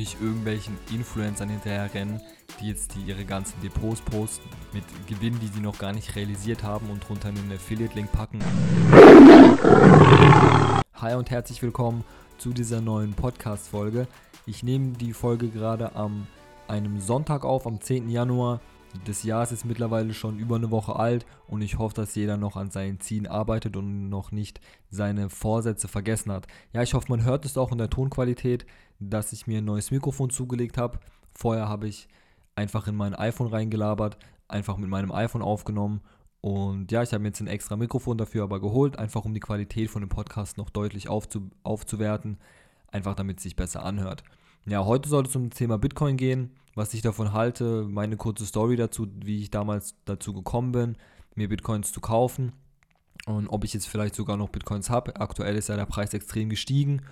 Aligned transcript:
nicht 0.00 0.18
irgendwelchen 0.18 0.78
Influencern 0.90 1.50
hinterher 1.50 1.92
rennen, 1.92 2.22
die 2.58 2.68
jetzt 2.68 2.94
die 2.94 3.02
ihre 3.02 3.26
ganzen 3.26 3.60
Depots 3.60 4.00
posten 4.00 4.48
mit 4.72 4.82
Gewinnen, 5.06 5.38
die 5.40 5.48
sie 5.48 5.60
noch 5.60 5.76
gar 5.78 5.92
nicht 5.92 6.16
realisiert 6.16 6.62
haben 6.62 6.88
und 6.88 7.06
drunter 7.06 7.28
einen 7.28 7.52
Affiliate-Link 7.52 8.10
packen. 8.10 8.38
Hi 10.94 11.14
und 11.16 11.30
herzlich 11.30 11.60
willkommen 11.60 12.02
zu 12.38 12.54
dieser 12.54 12.80
neuen 12.80 13.12
Podcast-Folge. 13.12 14.08
Ich 14.46 14.62
nehme 14.62 14.92
die 14.92 15.12
Folge 15.12 15.48
gerade 15.48 15.94
am 15.94 16.26
einem 16.66 16.98
Sonntag 17.02 17.44
auf, 17.44 17.66
am 17.66 17.82
10. 17.82 18.08
Januar. 18.08 18.60
Das 19.04 19.22
Jahr 19.22 19.50
ist 19.50 19.64
mittlerweile 19.64 20.14
schon 20.14 20.38
über 20.38 20.56
eine 20.56 20.70
Woche 20.70 20.96
alt 20.96 21.24
und 21.46 21.62
ich 21.62 21.78
hoffe, 21.78 21.94
dass 21.94 22.14
jeder 22.14 22.36
noch 22.36 22.56
an 22.56 22.70
seinen 22.70 23.00
Zielen 23.00 23.26
arbeitet 23.26 23.76
und 23.76 24.08
noch 24.08 24.32
nicht 24.32 24.60
seine 24.90 25.30
Vorsätze 25.30 25.88
vergessen 25.88 26.32
hat. 26.32 26.46
Ja, 26.72 26.82
ich 26.82 26.94
hoffe, 26.94 27.06
man 27.08 27.24
hört 27.24 27.44
es 27.44 27.56
auch 27.56 27.72
in 27.72 27.78
der 27.78 27.90
Tonqualität, 27.90 28.66
dass 28.98 29.32
ich 29.32 29.46
mir 29.46 29.58
ein 29.58 29.64
neues 29.64 29.90
Mikrofon 29.90 30.30
zugelegt 30.30 30.76
habe. 30.76 30.98
Vorher 31.34 31.68
habe 31.68 31.88
ich 31.88 32.08
einfach 32.56 32.88
in 32.88 32.96
mein 32.96 33.14
iPhone 33.14 33.46
reingelabert, 33.46 34.18
einfach 34.48 34.76
mit 34.76 34.88
meinem 34.88 35.12
iPhone 35.12 35.42
aufgenommen 35.42 36.00
und 36.40 36.90
ja, 36.90 37.02
ich 37.02 37.12
habe 37.12 37.22
mir 37.22 37.28
jetzt 37.28 37.40
ein 37.40 37.46
extra 37.46 37.76
Mikrofon 37.76 38.16
dafür 38.16 38.44
aber 38.44 38.60
geholt, 38.60 38.98
einfach 38.98 39.24
um 39.24 39.34
die 39.34 39.40
Qualität 39.40 39.90
von 39.90 40.00
dem 40.00 40.08
Podcast 40.08 40.56
noch 40.56 40.70
deutlich 40.70 41.08
aufzu 41.08 41.50
aufzuwerten, 41.62 42.38
einfach 42.90 43.14
damit 43.14 43.38
es 43.38 43.42
sich 43.42 43.56
besser 43.56 43.84
anhört. 43.84 44.24
Ja, 44.66 44.84
heute 44.84 45.08
soll 45.08 45.24
es 45.24 45.34
um 45.34 45.48
das 45.48 45.58
Thema 45.58 45.78
Bitcoin 45.78 46.16
gehen, 46.16 46.50
was 46.74 46.94
ich 46.94 47.02
davon 47.02 47.32
halte, 47.32 47.84
meine 47.88 48.16
kurze 48.16 48.44
Story 48.46 48.76
dazu, 48.76 49.08
wie 49.24 49.40
ich 49.40 49.50
damals 49.50 49.94
dazu 50.04 50.34
gekommen 50.34 50.72
bin, 50.72 50.96
mir 51.34 51.48
Bitcoins 51.48 51.92
zu 51.92 52.00
kaufen 52.00 52.52
und 53.26 53.48
ob 53.48 53.64
ich 53.64 53.72
jetzt 53.72 53.88
vielleicht 53.88 54.14
sogar 54.14 54.36
noch 54.36 54.50
Bitcoins 54.50 54.90
habe. 54.90 55.16
Aktuell 55.16 55.56
ist 55.56 55.68
ja 55.68 55.76
der 55.76 55.86
Preis 55.86 56.12
extrem 56.12 56.50
gestiegen 56.50 57.02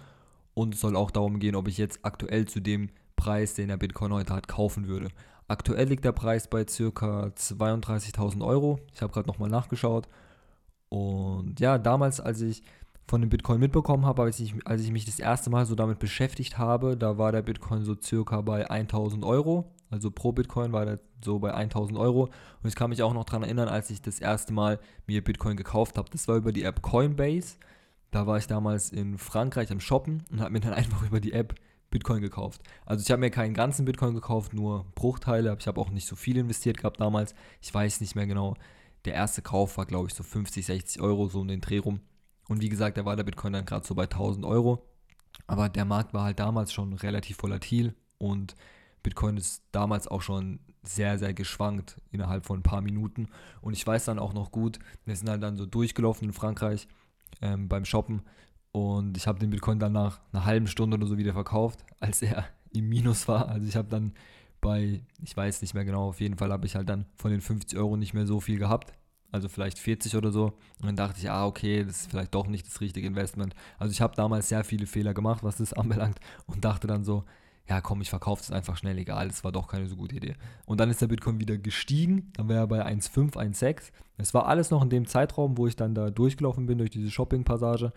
und 0.54 0.74
es 0.74 0.80
soll 0.80 0.94
auch 0.94 1.10
darum 1.10 1.38
gehen, 1.38 1.56
ob 1.56 1.68
ich 1.68 1.78
jetzt 1.78 2.00
aktuell 2.02 2.46
zu 2.46 2.60
dem 2.60 2.90
Preis, 3.16 3.54
den 3.54 3.68
der 3.68 3.78
Bitcoin 3.78 4.12
heute 4.12 4.34
hat, 4.34 4.46
kaufen 4.46 4.86
würde. 4.86 5.08
Aktuell 5.48 5.88
liegt 5.88 6.04
der 6.04 6.12
Preis 6.12 6.48
bei 6.48 6.64
ca. 6.64 7.32
32.000 7.34 8.44
Euro. 8.44 8.78
Ich 8.92 9.00
habe 9.00 9.12
gerade 9.12 9.26
nochmal 9.26 9.48
nachgeschaut. 9.48 10.06
Und 10.90 11.58
ja, 11.58 11.78
damals, 11.78 12.20
als 12.20 12.40
ich 12.42 12.62
von 13.08 13.22
dem 13.22 13.30
Bitcoin 13.30 13.58
mitbekommen 13.58 14.04
habe, 14.04 14.22
als 14.22 14.38
ich, 14.38 14.54
als 14.66 14.82
ich 14.82 14.92
mich 14.92 15.06
das 15.06 15.18
erste 15.18 15.48
Mal 15.48 15.64
so 15.64 15.74
damit 15.74 15.98
beschäftigt 15.98 16.58
habe, 16.58 16.96
da 16.96 17.16
war 17.16 17.32
der 17.32 17.42
Bitcoin 17.42 17.84
so 17.84 17.96
circa 18.00 18.42
bei 18.42 18.70
1000 18.70 19.24
Euro. 19.24 19.72
Also 19.90 20.10
pro 20.10 20.32
Bitcoin 20.32 20.72
war 20.72 20.84
der 20.84 21.00
so 21.24 21.38
bei 21.38 21.54
1000 21.54 21.98
Euro. 21.98 22.24
Und 22.62 22.68
ich 22.68 22.74
kann 22.74 22.90
mich 22.90 23.02
auch 23.02 23.14
noch 23.14 23.24
daran 23.24 23.42
erinnern, 23.42 23.68
als 23.68 23.88
ich 23.88 24.02
das 24.02 24.20
erste 24.20 24.52
Mal 24.52 24.78
mir 25.06 25.24
Bitcoin 25.24 25.56
gekauft 25.56 25.96
habe. 25.96 26.10
Das 26.10 26.28
war 26.28 26.36
über 26.36 26.52
die 26.52 26.62
App 26.62 26.82
Coinbase. 26.82 27.56
Da 28.10 28.26
war 28.26 28.36
ich 28.36 28.46
damals 28.46 28.90
in 28.90 29.16
Frankreich 29.16 29.70
am 29.72 29.80
Shoppen 29.80 30.24
und 30.30 30.40
habe 30.40 30.52
mir 30.52 30.60
dann 30.60 30.72
einfach 30.74 31.02
über 31.02 31.20
die 31.20 31.32
App 31.32 31.54
Bitcoin 31.90 32.20
gekauft. 32.20 32.60
Also 32.84 33.02
ich 33.02 33.10
habe 33.10 33.20
mir 33.20 33.30
keinen 33.30 33.54
ganzen 33.54 33.86
Bitcoin 33.86 34.14
gekauft, 34.14 34.52
nur 34.52 34.84
Bruchteile. 34.94 35.56
Ich 35.58 35.66
habe 35.66 35.80
auch 35.80 35.88
nicht 35.88 36.06
so 36.06 36.16
viel 36.16 36.36
investiert 36.36 36.76
gehabt 36.76 37.00
damals. 37.00 37.34
Ich 37.62 37.72
weiß 37.72 38.02
nicht 38.02 38.14
mehr 38.14 38.26
genau. 38.26 38.54
Der 39.06 39.14
erste 39.14 39.40
Kauf 39.40 39.78
war, 39.78 39.86
glaube 39.86 40.08
ich, 40.08 40.14
so 40.14 40.22
50, 40.22 40.66
60 40.66 41.00
Euro, 41.00 41.28
so 41.28 41.40
um 41.40 41.48
den 41.48 41.62
Dreh 41.62 41.78
rum. 41.78 42.00
Und 42.48 42.62
wie 42.62 42.68
gesagt, 42.68 42.96
da 42.96 43.04
war 43.04 43.14
der 43.14 43.24
Bitcoin 43.24 43.52
dann 43.52 43.66
gerade 43.66 43.86
so 43.86 43.94
bei 43.94 44.04
1000 44.04 44.44
Euro. 44.44 44.84
Aber 45.46 45.68
der 45.68 45.84
Markt 45.84 46.14
war 46.14 46.24
halt 46.24 46.40
damals 46.40 46.72
schon 46.72 46.94
relativ 46.94 47.42
volatil 47.42 47.94
und 48.18 48.56
Bitcoin 49.02 49.36
ist 49.36 49.62
damals 49.70 50.08
auch 50.08 50.22
schon 50.22 50.58
sehr, 50.82 51.18
sehr 51.18 51.34
geschwankt 51.34 52.00
innerhalb 52.10 52.46
von 52.46 52.60
ein 52.60 52.62
paar 52.62 52.80
Minuten. 52.80 53.28
Und 53.60 53.74
ich 53.74 53.86
weiß 53.86 54.06
dann 54.06 54.18
auch 54.18 54.32
noch 54.32 54.50
gut, 54.50 54.78
wir 55.04 55.14
sind 55.14 55.28
halt 55.28 55.42
dann 55.42 55.56
so 55.56 55.66
durchgelaufen 55.66 56.28
in 56.28 56.32
Frankreich 56.32 56.88
ähm, 57.40 57.68
beim 57.68 57.84
Shoppen 57.84 58.22
und 58.72 59.16
ich 59.16 59.26
habe 59.26 59.38
den 59.38 59.50
Bitcoin 59.50 59.78
dann 59.78 59.92
nach 59.92 60.20
einer 60.32 60.44
halben 60.44 60.66
Stunde 60.66 60.96
oder 60.96 61.06
so 61.06 61.18
wieder 61.18 61.32
verkauft, 61.32 61.84
als 62.00 62.22
er 62.22 62.46
im 62.72 62.88
Minus 62.88 63.28
war. 63.28 63.48
Also 63.48 63.68
ich 63.68 63.76
habe 63.76 63.88
dann 63.88 64.12
bei, 64.60 65.02
ich 65.22 65.36
weiß 65.36 65.62
nicht 65.62 65.74
mehr 65.74 65.84
genau, 65.84 66.08
auf 66.08 66.20
jeden 66.20 66.36
Fall 66.36 66.52
habe 66.52 66.66
ich 66.66 66.74
halt 66.74 66.88
dann 66.88 67.06
von 67.16 67.30
den 67.30 67.40
50 67.40 67.78
Euro 67.78 67.96
nicht 67.96 68.14
mehr 68.14 68.26
so 68.26 68.40
viel 68.40 68.58
gehabt 68.58 68.92
also 69.30 69.48
vielleicht 69.48 69.78
40 69.78 70.16
oder 70.16 70.30
so. 70.30 70.52
Und 70.80 70.86
dann 70.86 70.96
dachte 70.96 71.18
ich, 71.20 71.30
ah, 71.30 71.46
okay, 71.46 71.84
das 71.84 72.02
ist 72.02 72.10
vielleicht 72.10 72.34
doch 72.34 72.46
nicht 72.46 72.66
das 72.66 72.80
richtige 72.80 73.06
Investment. 73.06 73.54
Also 73.78 73.92
ich 73.92 74.00
habe 74.00 74.14
damals 74.14 74.48
sehr 74.48 74.64
viele 74.64 74.86
Fehler 74.86 75.14
gemacht, 75.14 75.42
was 75.42 75.56
das 75.56 75.72
anbelangt 75.74 76.18
und 76.46 76.64
dachte 76.64 76.86
dann 76.86 77.04
so, 77.04 77.24
ja 77.68 77.80
komm, 77.82 78.00
ich 78.00 78.10
verkaufe 78.10 78.42
es 78.42 78.50
einfach 78.50 78.76
schnell, 78.76 78.96
egal, 78.96 79.28
das 79.28 79.44
war 79.44 79.52
doch 79.52 79.68
keine 79.68 79.86
so 79.88 79.96
gute 79.96 80.16
Idee. 80.16 80.36
Und 80.64 80.80
dann 80.80 80.90
ist 80.90 81.02
der 81.02 81.06
Bitcoin 81.06 81.38
wieder 81.38 81.58
gestiegen, 81.58 82.32
dann 82.34 82.48
war 82.48 82.56
er 82.56 82.66
bei 82.66 82.84
1,5, 82.86 83.34
1,6. 83.34 83.92
Es 84.16 84.32
war 84.32 84.46
alles 84.46 84.70
noch 84.70 84.82
in 84.82 84.90
dem 84.90 85.06
Zeitraum, 85.06 85.58
wo 85.58 85.66
ich 85.66 85.76
dann 85.76 85.94
da 85.94 86.10
durchgelaufen 86.10 86.66
bin 86.66 86.78
durch 86.78 86.90
diese 86.90 87.10
Shopping-Passage 87.10 87.92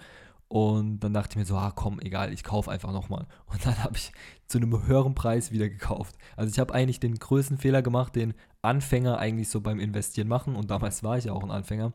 und 0.52 1.00
dann 1.00 1.14
dachte 1.14 1.30
ich 1.32 1.38
mir 1.38 1.46
so, 1.46 1.56
ah 1.56 1.72
komm, 1.74 2.02
egal, 2.02 2.34
ich 2.34 2.44
kaufe 2.44 2.70
einfach 2.70 2.92
nochmal. 2.92 3.26
Und 3.46 3.66
dann 3.66 3.82
habe 3.82 3.96
ich 3.96 4.12
zu 4.48 4.58
einem 4.58 4.86
höheren 4.86 5.16
Preis 5.16 5.54
wieder 5.54 5.70
gekauft. 5.70 6.18
Also 6.36 6.52
ich 6.52 6.60
habe 6.60 6.74
eigentlich 6.74 7.00
den 7.00 7.16
größten 7.16 7.58
Fehler 7.58 7.82
gemacht, 7.82 8.18
den 8.18 8.34
Anfänger 8.62 9.18
eigentlich 9.18 9.48
so 9.48 9.62
beim 9.62 9.80
Investieren 9.80 10.28
machen. 10.28 10.58
Und 10.58 10.70
damals 10.70 11.04
war 11.04 11.18
ich 11.18 11.24
ja 11.24 11.32
auch 11.32 11.44
ein 11.46 11.52
Anfänger. 11.52 11.94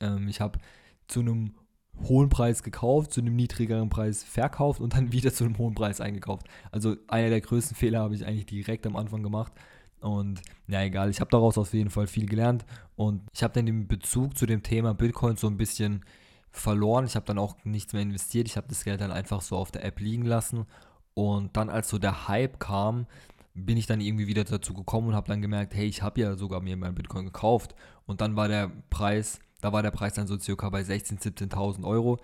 Ähm, 0.00 0.26
ich 0.26 0.40
habe 0.40 0.58
zu 1.06 1.20
einem 1.20 1.54
hohen 2.02 2.30
Preis 2.30 2.64
gekauft, 2.64 3.12
zu 3.12 3.20
einem 3.20 3.36
niedrigeren 3.36 3.90
Preis 3.90 4.24
verkauft 4.24 4.80
und 4.80 4.94
dann 4.94 5.12
wieder 5.12 5.32
zu 5.32 5.44
einem 5.44 5.56
hohen 5.56 5.76
Preis 5.76 6.00
eingekauft. 6.00 6.48
Also 6.72 6.96
einer 7.06 7.30
der 7.30 7.42
größten 7.42 7.76
Fehler 7.76 8.00
habe 8.00 8.16
ich 8.16 8.26
eigentlich 8.26 8.46
direkt 8.46 8.88
am 8.88 8.96
Anfang 8.96 9.22
gemacht. 9.22 9.52
Und 10.00 10.42
ja, 10.66 10.82
egal, 10.82 11.10
ich 11.10 11.20
habe 11.20 11.30
daraus 11.30 11.56
auf 11.58 11.72
jeden 11.72 11.90
Fall 11.90 12.08
viel 12.08 12.26
gelernt. 12.26 12.64
Und 12.96 13.22
ich 13.32 13.44
habe 13.44 13.54
dann 13.54 13.66
den 13.66 13.86
Bezug 13.86 14.36
zu 14.36 14.46
dem 14.46 14.64
Thema 14.64 14.94
Bitcoin 14.94 15.36
so 15.36 15.46
ein 15.46 15.56
bisschen 15.56 16.04
verloren. 16.52 17.06
Ich 17.06 17.16
habe 17.16 17.26
dann 17.26 17.38
auch 17.38 17.56
nichts 17.64 17.92
mehr 17.92 18.02
investiert. 18.02 18.46
Ich 18.46 18.56
habe 18.56 18.68
das 18.68 18.84
Geld 18.84 19.00
dann 19.00 19.10
einfach 19.10 19.40
so 19.40 19.56
auf 19.56 19.72
der 19.72 19.84
App 19.84 19.98
liegen 19.98 20.24
lassen. 20.24 20.66
Und 21.14 21.56
dann, 21.56 21.68
als 21.68 21.88
so 21.88 21.98
der 21.98 22.28
Hype 22.28 22.60
kam, 22.60 23.06
bin 23.54 23.76
ich 23.76 23.86
dann 23.86 24.00
irgendwie 24.00 24.26
wieder 24.26 24.44
dazu 24.44 24.72
gekommen 24.72 25.08
und 25.08 25.14
habe 25.14 25.28
dann 25.28 25.42
gemerkt, 25.42 25.74
hey, 25.74 25.86
ich 25.86 26.02
habe 26.02 26.20
ja 26.20 26.36
sogar 26.36 26.60
mir 26.60 26.76
mein 26.76 26.94
Bitcoin 26.94 27.24
gekauft. 27.24 27.74
Und 28.06 28.20
dann 28.20 28.36
war 28.36 28.48
der 28.48 28.70
Preis, 28.90 29.40
da 29.60 29.72
war 29.72 29.82
der 29.82 29.90
Preis 29.90 30.14
dann 30.14 30.26
so 30.26 30.38
circa 30.38 30.70
bei 30.70 30.82
16.000, 30.82 31.50
17.000 31.50 31.84
Euro 31.84 32.18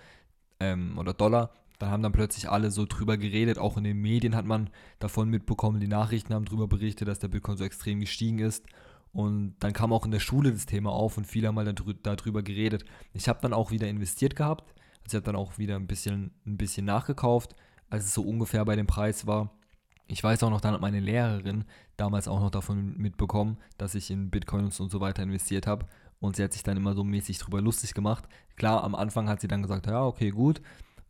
ähm, 0.61 0.97
oder 0.99 1.13
Dollar. 1.13 1.51
Dann 1.79 1.91
haben 1.91 2.03
dann 2.03 2.13
plötzlich 2.13 2.49
alle 2.49 2.71
so 2.71 2.87
drüber 2.87 3.17
geredet. 3.17 3.59
Auch 3.59 3.77
in 3.77 3.85
den 3.85 4.01
Medien 4.01 4.35
hat 4.35 4.45
man 4.45 4.71
davon 4.99 5.29
mitbekommen. 5.29 5.81
Die 5.81 5.87
Nachrichten 5.89 6.35
haben 6.35 6.45
darüber 6.45 6.67
berichtet, 6.67 7.07
dass 7.07 7.21
der 7.21 7.29
Bitcoin 7.29 7.57
so 7.57 7.65
extrem 7.65 8.01
gestiegen 8.01 8.41
ist. 8.41 8.65
Und 9.19 9.57
dann 9.59 9.73
kam 9.73 9.93
auch 9.93 10.05
in 10.05 10.13
der 10.13 10.21
Schule 10.21 10.53
das 10.53 10.65
Thema 10.65 10.93
auf 10.93 11.17
und 11.17 11.27
viele 11.27 11.49
haben 11.49 11.57
mal 11.57 11.65
darüber 11.65 12.43
geredet. 12.45 12.85
Ich 13.13 13.29
habe 13.29 13.41
dann 13.43 13.53
auch 13.53 13.73
wieder 13.73 13.89
investiert 13.89 14.37
gehabt. 14.37 14.73
Also 15.03 15.09
ich 15.09 15.15
habe 15.15 15.25
dann 15.25 15.35
auch 15.35 15.59
wieder 15.59 15.75
ein 15.75 15.89
bisschen, 15.89 16.31
ein 16.47 16.57
bisschen 16.57 16.87
nachgekauft, 16.87 17.57
als 17.91 18.05
es 18.05 18.15
so 18.15 18.23
ungefähr 18.23 18.65
bei 18.65 18.77
dem 18.77 18.87
Preis 18.87 19.27
war. 19.27 19.51
Ich 20.07 20.23
weiß 20.23 20.45
auch 20.45 20.51
noch, 20.51 20.61
dann 20.61 20.75
hat 20.75 20.81
meine 20.81 21.01
Lehrerin 21.01 21.65
damals 21.97 22.29
auch 22.29 22.39
noch 22.39 22.53
davon 22.53 22.97
mitbekommen, 22.97 23.59
dass 23.77 23.97
ich 23.97 24.09
in 24.13 24.31
Bitcoins 24.31 24.79
und 24.79 24.93
so 24.93 25.01
weiter 25.01 25.25
investiert 25.25 25.67
habe. 25.67 25.87
Und 26.21 26.37
sie 26.37 26.45
hat 26.45 26.53
sich 26.53 26.63
dann 26.63 26.77
immer 26.77 26.95
so 26.95 27.03
mäßig 27.03 27.39
drüber 27.39 27.61
lustig 27.61 27.95
gemacht. 27.95 28.23
Klar, 28.55 28.85
am 28.85 28.95
Anfang 28.95 29.29
hat 29.29 29.41
sie 29.41 29.49
dann 29.49 29.63
gesagt, 29.63 29.89
ja, 29.89 30.05
okay, 30.05 30.31
gut. 30.31 30.63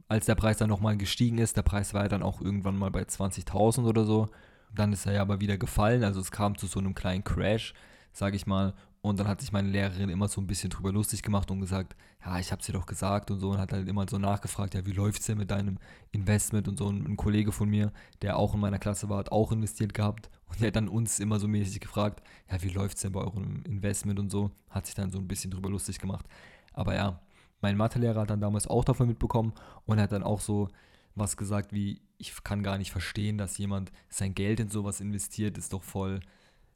Als 0.08 0.24
der 0.24 0.34
Preis 0.34 0.56
dann 0.56 0.70
nochmal 0.70 0.96
gestiegen 0.96 1.36
ist, 1.36 1.58
der 1.58 1.62
Preis 1.62 1.92
war 1.92 2.04
ja 2.04 2.08
dann 2.08 2.22
auch 2.22 2.40
irgendwann 2.40 2.78
mal 2.78 2.90
bei 2.90 3.02
20.000 3.02 3.84
oder 3.84 4.06
so. 4.06 4.30
Dann 4.74 4.94
ist 4.94 5.04
er 5.04 5.12
ja 5.12 5.20
aber 5.20 5.42
wieder 5.42 5.58
gefallen, 5.58 6.04
also 6.04 6.20
es 6.20 6.30
kam 6.30 6.56
zu 6.56 6.66
so 6.66 6.78
einem 6.78 6.94
kleinen 6.94 7.22
Crash, 7.22 7.74
sage 8.18 8.36
ich 8.36 8.46
mal. 8.46 8.74
Und 9.00 9.20
dann 9.20 9.28
hat 9.28 9.40
sich 9.40 9.52
meine 9.52 9.68
Lehrerin 9.68 10.08
immer 10.08 10.26
so 10.26 10.40
ein 10.40 10.46
bisschen 10.46 10.70
drüber 10.70 10.92
lustig 10.92 11.22
gemacht 11.22 11.50
und 11.50 11.60
gesagt, 11.60 11.94
ja, 12.24 12.38
ich 12.40 12.50
habe 12.50 12.62
dir 12.62 12.72
doch 12.72 12.86
gesagt 12.86 13.30
und 13.30 13.38
so 13.38 13.50
und 13.50 13.58
hat 13.58 13.72
halt 13.72 13.88
immer 13.88 14.06
so 14.08 14.18
nachgefragt, 14.18 14.74
ja, 14.74 14.84
wie 14.86 14.92
läuft's 14.92 15.26
denn 15.26 15.38
mit 15.38 15.50
deinem 15.50 15.78
Investment 16.10 16.66
und 16.66 16.78
so. 16.78 16.86
Und 16.86 17.08
ein 17.08 17.16
Kollege 17.16 17.52
von 17.52 17.68
mir, 17.68 17.92
der 18.22 18.36
auch 18.36 18.54
in 18.54 18.60
meiner 18.60 18.80
Klasse 18.80 19.08
war, 19.08 19.18
hat 19.18 19.30
auch 19.30 19.52
investiert 19.52 19.94
gehabt 19.94 20.30
und 20.48 20.60
der 20.60 20.68
hat 20.68 20.76
dann 20.76 20.88
uns 20.88 21.20
immer 21.20 21.38
so 21.38 21.46
mäßig 21.46 21.80
gefragt, 21.80 22.22
ja, 22.50 22.60
wie 22.62 22.70
läuft's 22.70 23.02
denn 23.02 23.12
bei 23.12 23.20
eurem 23.20 23.62
Investment 23.64 24.18
und 24.18 24.30
so, 24.30 24.50
hat 24.68 24.86
sich 24.86 24.96
dann 24.96 25.12
so 25.12 25.18
ein 25.18 25.28
bisschen 25.28 25.52
drüber 25.52 25.70
lustig 25.70 26.00
gemacht. 26.00 26.26
Aber 26.72 26.96
ja, 26.96 27.20
mein 27.60 27.76
Mathelehrer 27.76 28.22
hat 28.22 28.30
dann 28.30 28.40
damals 28.40 28.66
auch 28.66 28.84
davon 28.84 29.06
mitbekommen 29.06 29.52
und 29.86 30.00
hat 30.00 30.12
dann 30.12 30.24
auch 30.24 30.40
so 30.40 30.68
was 31.14 31.36
gesagt 31.36 31.72
wie, 31.72 32.00
ich 32.16 32.42
kann 32.44 32.62
gar 32.62 32.78
nicht 32.78 32.92
verstehen, 32.92 33.38
dass 33.38 33.58
jemand 33.58 33.92
sein 34.08 34.34
Geld 34.34 34.60
in 34.60 34.68
sowas 34.70 35.00
investiert, 35.00 35.58
ist 35.58 35.72
doch 35.72 35.82
voll, 35.82 36.20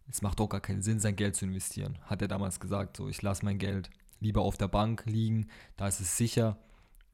es 0.08 0.22
macht 0.22 0.40
doch 0.40 0.48
gar 0.48 0.60
keinen 0.60 0.82
Sinn, 0.82 1.00
sein 1.00 1.16
Geld 1.16 1.36
zu 1.36 1.44
investieren. 1.44 1.98
Hat 2.02 2.22
er 2.22 2.28
damals 2.28 2.60
gesagt, 2.60 2.96
so, 2.96 3.08
ich 3.08 3.22
lasse 3.22 3.44
mein 3.44 3.58
Geld 3.58 3.90
lieber 4.20 4.42
auf 4.42 4.56
der 4.56 4.68
Bank 4.68 5.04
liegen, 5.06 5.48
da 5.76 5.88
ist 5.88 6.00
es 6.00 6.16
sicher. 6.16 6.56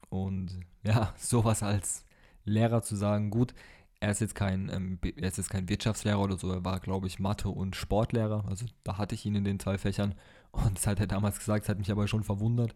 Und 0.09 0.59
ja, 0.83 1.13
sowas 1.17 1.63
als 1.63 2.05
Lehrer 2.45 2.81
zu 2.81 2.95
sagen, 2.95 3.29
gut, 3.29 3.53
er 3.99 4.11
ist 4.11 4.21
jetzt 4.21 4.35
kein, 4.35 4.69
ähm, 4.69 4.99
er 5.03 5.27
ist 5.27 5.37
jetzt 5.37 5.49
kein 5.49 5.67
Wirtschaftslehrer 5.67 6.19
oder 6.19 6.37
so, 6.37 6.51
er 6.51 6.63
war, 6.63 6.79
glaube 6.79 7.07
ich, 7.07 7.19
Mathe- 7.19 7.49
und 7.49 7.75
Sportlehrer. 7.75 8.45
Also 8.47 8.65
da 8.83 8.97
hatte 8.97 9.15
ich 9.15 9.25
ihn 9.25 9.35
in 9.35 9.43
den 9.43 9.59
zwei 9.59 9.77
Fächern. 9.77 10.15
Und 10.51 10.77
das 10.77 10.87
hat 10.87 10.99
er 10.99 11.07
damals 11.07 11.39
gesagt, 11.39 11.65
das 11.65 11.69
hat 11.69 11.79
mich 11.79 11.91
aber 11.91 12.07
schon 12.07 12.23
verwundert, 12.23 12.73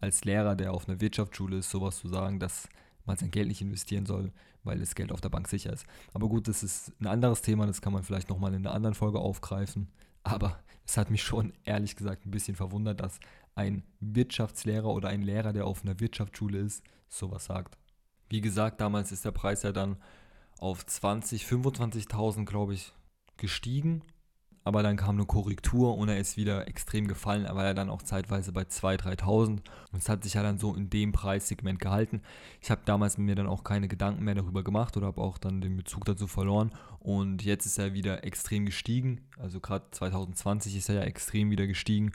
als 0.00 0.24
Lehrer, 0.24 0.54
der 0.56 0.72
auf 0.72 0.88
einer 0.88 1.00
Wirtschaftsschule 1.00 1.58
ist, 1.58 1.70
sowas 1.70 1.98
zu 1.98 2.08
sagen, 2.08 2.38
dass 2.38 2.68
man 3.06 3.16
sein 3.16 3.30
Geld 3.30 3.48
nicht 3.48 3.60
investieren 3.60 4.06
soll, 4.06 4.32
weil 4.64 4.78
das 4.78 4.94
Geld 4.94 5.12
auf 5.12 5.20
der 5.20 5.28
Bank 5.28 5.48
sicher 5.48 5.72
ist. 5.72 5.86
Aber 6.12 6.28
gut, 6.28 6.48
das 6.48 6.62
ist 6.62 6.92
ein 7.00 7.06
anderes 7.06 7.42
Thema, 7.42 7.66
das 7.66 7.80
kann 7.80 7.92
man 7.92 8.02
vielleicht 8.02 8.28
nochmal 8.28 8.54
in 8.54 8.66
einer 8.66 8.74
anderen 8.74 8.94
Folge 8.94 9.18
aufgreifen. 9.18 9.88
Aber 10.22 10.60
es 10.86 10.96
hat 10.96 11.10
mich 11.10 11.22
schon 11.22 11.52
ehrlich 11.64 11.96
gesagt 11.96 12.26
ein 12.26 12.30
bisschen 12.30 12.56
verwundert, 12.56 13.00
dass 13.00 13.18
ein 13.54 13.82
Wirtschaftslehrer 14.00 14.88
oder 14.88 15.08
ein 15.08 15.22
Lehrer, 15.22 15.52
der 15.52 15.66
auf 15.66 15.84
einer 15.84 15.98
Wirtschaftsschule 16.00 16.58
ist, 16.58 16.82
sowas 17.08 17.46
sagt. 17.46 17.76
Wie 18.28 18.40
gesagt, 18.40 18.80
damals 18.80 19.12
ist 19.12 19.24
der 19.24 19.32
Preis 19.32 19.62
ja 19.62 19.72
dann 19.72 19.96
auf 20.58 20.86
20, 20.86 21.44
25.000, 21.44 22.44
glaube 22.46 22.74
ich, 22.74 22.92
gestiegen. 23.36 24.02
Aber 24.64 24.82
dann 24.82 24.96
kam 24.96 25.16
eine 25.16 25.26
Korrektur 25.26 25.96
und 25.96 26.08
er 26.08 26.18
ist 26.18 26.36
wieder 26.36 26.68
extrem 26.68 27.08
gefallen. 27.08 27.44
Er 27.44 27.56
war 27.56 27.64
ja 27.64 27.74
dann 27.74 27.90
auch 27.90 28.02
zeitweise 28.02 28.52
bei 28.52 28.62
2.000, 28.62 29.18
3.000. 29.18 29.48
Und 29.48 29.62
es 29.98 30.08
hat 30.08 30.22
sich 30.22 30.34
ja 30.34 30.42
dann 30.42 30.58
so 30.58 30.74
in 30.74 30.88
dem 30.88 31.12
Preissegment 31.12 31.80
gehalten. 31.80 32.22
Ich 32.60 32.70
habe 32.70 32.82
damals 32.84 33.18
mir 33.18 33.34
dann 33.34 33.48
auch 33.48 33.64
keine 33.64 33.88
Gedanken 33.88 34.24
mehr 34.24 34.36
darüber 34.36 34.62
gemacht 34.62 34.96
oder 34.96 35.06
habe 35.06 35.20
auch 35.20 35.38
dann 35.38 35.60
den 35.60 35.76
Bezug 35.76 36.04
dazu 36.04 36.28
verloren. 36.28 36.70
Und 37.00 37.42
jetzt 37.42 37.66
ist 37.66 37.78
er 37.78 37.92
wieder 37.92 38.24
extrem 38.24 38.64
gestiegen. 38.64 39.22
Also 39.36 39.58
gerade 39.58 39.86
2020 39.90 40.76
ist 40.76 40.88
er 40.88 40.96
ja 40.96 41.02
extrem 41.02 41.50
wieder 41.50 41.66
gestiegen. 41.66 42.12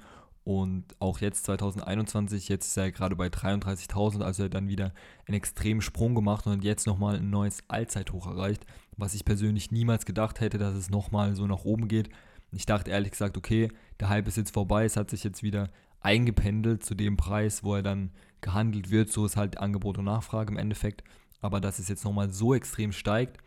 Und 0.47 0.85
auch 0.99 1.19
jetzt 1.19 1.43
2021, 1.43 2.47
jetzt 2.47 2.67
ist 2.67 2.77
er 2.77 2.89
gerade 2.93 3.17
bei 3.17 3.27
33.000, 3.27 4.21
also 4.21 4.43
er 4.43 4.45
hat 4.45 4.53
dann 4.53 4.69
wieder 4.69 4.93
einen 5.25 5.35
extremen 5.35 5.81
Sprung 5.81 6.15
gemacht 6.15 6.47
und 6.47 6.63
jetzt 6.63 6.87
nochmal 6.87 7.17
ein 7.17 7.29
neues 7.29 7.65
Allzeithoch 7.67 8.27
erreicht, 8.27 8.65
was 8.95 9.13
ich 9.13 9.25
persönlich 9.25 9.73
niemals 9.73 10.05
gedacht 10.05 10.39
hätte, 10.39 10.57
dass 10.57 10.73
es 10.73 10.89
nochmal 10.89 11.35
so 11.35 11.47
nach 11.47 11.65
oben 11.65 11.89
geht. 11.89 12.09
Ich 12.51 12.65
dachte 12.65 12.91
ehrlich 12.91 13.11
gesagt, 13.11 13.37
okay, 13.37 13.69
der 13.99 14.09
Hype 14.09 14.27
ist 14.27 14.37
jetzt 14.37 14.53
vorbei, 14.53 14.85
es 14.85 14.97
hat 14.97 15.09
sich 15.09 15.23
jetzt 15.23 15.43
wieder 15.43 15.69
eingependelt 15.99 16.83
zu 16.83 16.95
dem 16.95 17.17
Preis, 17.17 17.63
wo 17.63 17.75
er 17.75 17.83
dann 17.83 18.11
gehandelt 18.41 18.89
wird. 18.91 19.11
So 19.11 19.25
ist 19.25 19.37
halt 19.37 19.57
Angebot 19.57 19.97
und 19.97 20.05
Nachfrage 20.05 20.51
im 20.51 20.57
Endeffekt. 20.57 21.03
Aber 21.41 21.59
dass 21.59 21.79
es 21.79 21.87
jetzt 21.87 22.05
nochmal 22.05 22.29
so 22.31 22.53
extrem 22.53 22.91
steigt, 22.91 23.37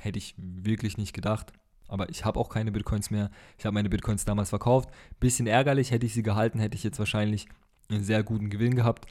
hätte 0.00 0.18
ich 0.18 0.34
wirklich 0.36 0.98
nicht 0.98 1.12
gedacht. 1.12 1.52
Aber 1.88 2.08
ich 2.08 2.24
habe 2.24 2.38
auch 2.38 2.48
keine 2.48 2.72
Bitcoins 2.72 3.10
mehr. 3.10 3.30
Ich 3.58 3.66
habe 3.66 3.74
meine 3.74 3.88
Bitcoins 3.88 4.24
damals 4.24 4.50
verkauft. 4.50 4.88
Bisschen 5.20 5.46
ärgerlich, 5.46 5.90
hätte 5.90 6.06
ich 6.06 6.14
sie 6.14 6.22
gehalten, 6.22 6.58
hätte 6.58 6.76
ich 6.76 6.84
jetzt 6.84 6.98
wahrscheinlich 6.98 7.48
einen 7.90 8.04
sehr 8.04 8.22
guten 8.22 8.50
Gewinn 8.50 8.74
gehabt. 8.74 9.06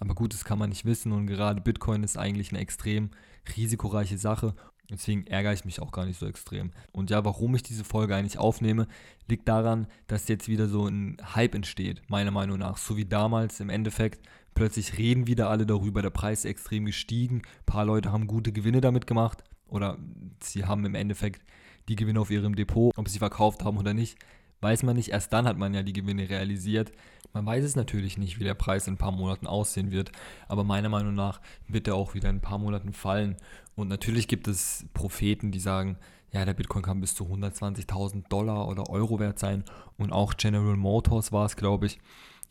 Aber 0.00 0.14
gut, 0.14 0.34
das 0.34 0.44
kann 0.44 0.58
man 0.58 0.70
nicht 0.70 0.84
wissen 0.84 1.12
und 1.12 1.26
gerade 1.26 1.60
Bitcoin 1.60 2.02
ist 2.02 2.18
eigentlich 2.18 2.50
eine 2.50 2.60
extrem 2.60 3.10
risikoreiche 3.56 4.18
Sache. 4.18 4.54
Deswegen 4.90 5.26
ärgere 5.26 5.52
ich 5.52 5.64
mich 5.64 5.80
auch 5.80 5.92
gar 5.92 6.04
nicht 6.04 6.18
so 6.18 6.26
extrem. 6.26 6.72
Und 6.92 7.10
ja, 7.10 7.24
warum 7.24 7.54
ich 7.54 7.62
diese 7.62 7.84
Folge 7.84 8.14
eigentlich 8.14 8.38
aufnehme, 8.38 8.86
liegt 9.28 9.48
daran, 9.48 9.86
dass 10.06 10.28
jetzt 10.28 10.48
wieder 10.48 10.68
so 10.68 10.86
ein 10.86 11.16
Hype 11.34 11.54
entsteht, 11.54 12.02
meiner 12.08 12.30
Meinung 12.30 12.58
nach. 12.58 12.76
So 12.76 12.96
wie 12.96 13.06
damals 13.06 13.60
im 13.60 13.70
Endeffekt. 13.70 14.26
Plötzlich 14.54 14.98
reden 14.98 15.26
wieder 15.26 15.50
alle 15.50 15.66
darüber, 15.66 16.00
der 16.00 16.10
Preis 16.10 16.40
ist 16.40 16.50
extrem 16.50 16.84
gestiegen. 16.84 17.38
Ein 17.38 17.66
paar 17.66 17.84
Leute 17.84 18.12
haben 18.12 18.26
gute 18.26 18.52
Gewinne 18.52 18.80
damit 18.80 19.06
gemacht. 19.06 19.42
Oder 19.66 19.98
sie 20.40 20.64
haben 20.64 20.84
im 20.84 20.94
Endeffekt 20.94 21.42
die 21.88 21.96
Gewinne 21.96 22.20
auf 22.20 22.30
ihrem 22.30 22.54
Depot, 22.54 22.96
ob 22.96 23.08
sie 23.08 23.18
verkauft 23.18 23.64
haben 23.64 23.78
oder 23.78 23.94
nicht, 23.94 24.18
weiß 24.64 24.82
man 24.82 24.96
nicht. 24.96 25.10
Erst 25.10 25.32
dann 25.32 25.46
hat 25.46 25.56
man 25.56 25.74
ja 25.74 25.84
die 25.84 25.92
Gewinne 25.92 26.28
realisiert. 26.28 26.90
Man 27.32 27.46
weiß 27.46 27.64
es 27.64 27.76
natürlich 27.76 28.18
nicht, 28.18 28.40
wie 28.40 28.44
der 28.44 28.54
Preis 28.54 28.88
in 28.88 28.94
ein 28.94 28.98
paar 28.98 29.12
Monaten 29.12 29.46
aussehen 29.46 29.90
wird, 29.90 30.10
aber 30.48 30.64
meiner 30.64 30.88
Meinung 30.88 31.14
nach 31.14 31.40
wird 31.68 31.86
er 31.88 31.94
auch 31.94 32.14
wieder 32.14 32.30
in 32.30 32.36
ein 32.36 32.40
paar 32.40 32.58
Monaten 32.58 32.92
fallen. 32.92 33.36
Und 33.76 33.88
natürlich 33.88 34.28
gibt 34.28 34.48
es 34.48 34.86
Propheten, 34.94 35.50
die 35.50 35.60
sagen, 35.60 35.98
ja, 36.32 36.44
der 36.44 36.54
Bitcoin 36.54 36.82
kann 36.82 37.00
bis 37.00 37.14
zu 37.14 37.24
120.000 37.24 38.28
Dollar 38.28 38.66
oder 38.68 38.88
Euro 38.88 39.20
wert 39.20 39.38
sein. 39.38 39.64
Und 39.98 40.12
auch 40.12 40.34
General 40.34 40.76
Motors 40.76 41.30
war 41.30 41.46
es, 41.46 41.56
glaube 41.56 41.86
ich, 41.86 41.98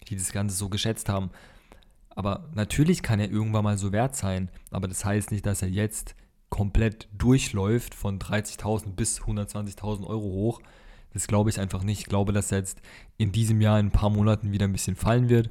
die 0.07 0.15
das 0.15 0.31
Ganze 0.31 0.55
so 0.55 0.69
geschätzt 0.69 1.09
haben. 1.09 1.31
Aber 2.09 2.49
natürlich 2.53 3.01
kann 3.03 3.19
er 3.19 3.31
irgendwann 3.31 3.63
mal 3.63 3.77
so 3.77 3.91
wert 3.91 4.15
sein, 4.15 4.49
aber 4.69 4.87
das 4.87 5.03
heißt 5.03 5.31
nicht, 5.31 5.45
dass 5.45 5.61
er 5.61 5.69
jetzt 5.69 6.15
komplett 6.49 7.07
durchläuft 7.17 7.95
von 7.95 8.19
30.000 8.19 8.91
bis 8.91 9.21
120.000 9.21 10.05
Euro 10.05 10.25
hoch. 10.25 10.61
Das 11.13 11.27
glaube 11.27 11.49
ich 11.49 11.59
einfach 11.59 11.83
nicht. 11.83 11.99
Ich 11.99 12.05
glaube, 12.05 12.33
dass 12.33 12.51
er 12.51 12.59
jetzt 12.59 12.81
in 13.17 13.31
diesem 13.31 13.61
Jahr 13.61 13.79
in 13.79 13.87
ein 13.87 13.91
paar 13.91 14.09
Monaten 14.09 14.51
wieder 14.51 14.65
ein 14.65 14.71
bisschen 14.71 14.95
fallen 14.95 15.29
wird. 15.29 15.49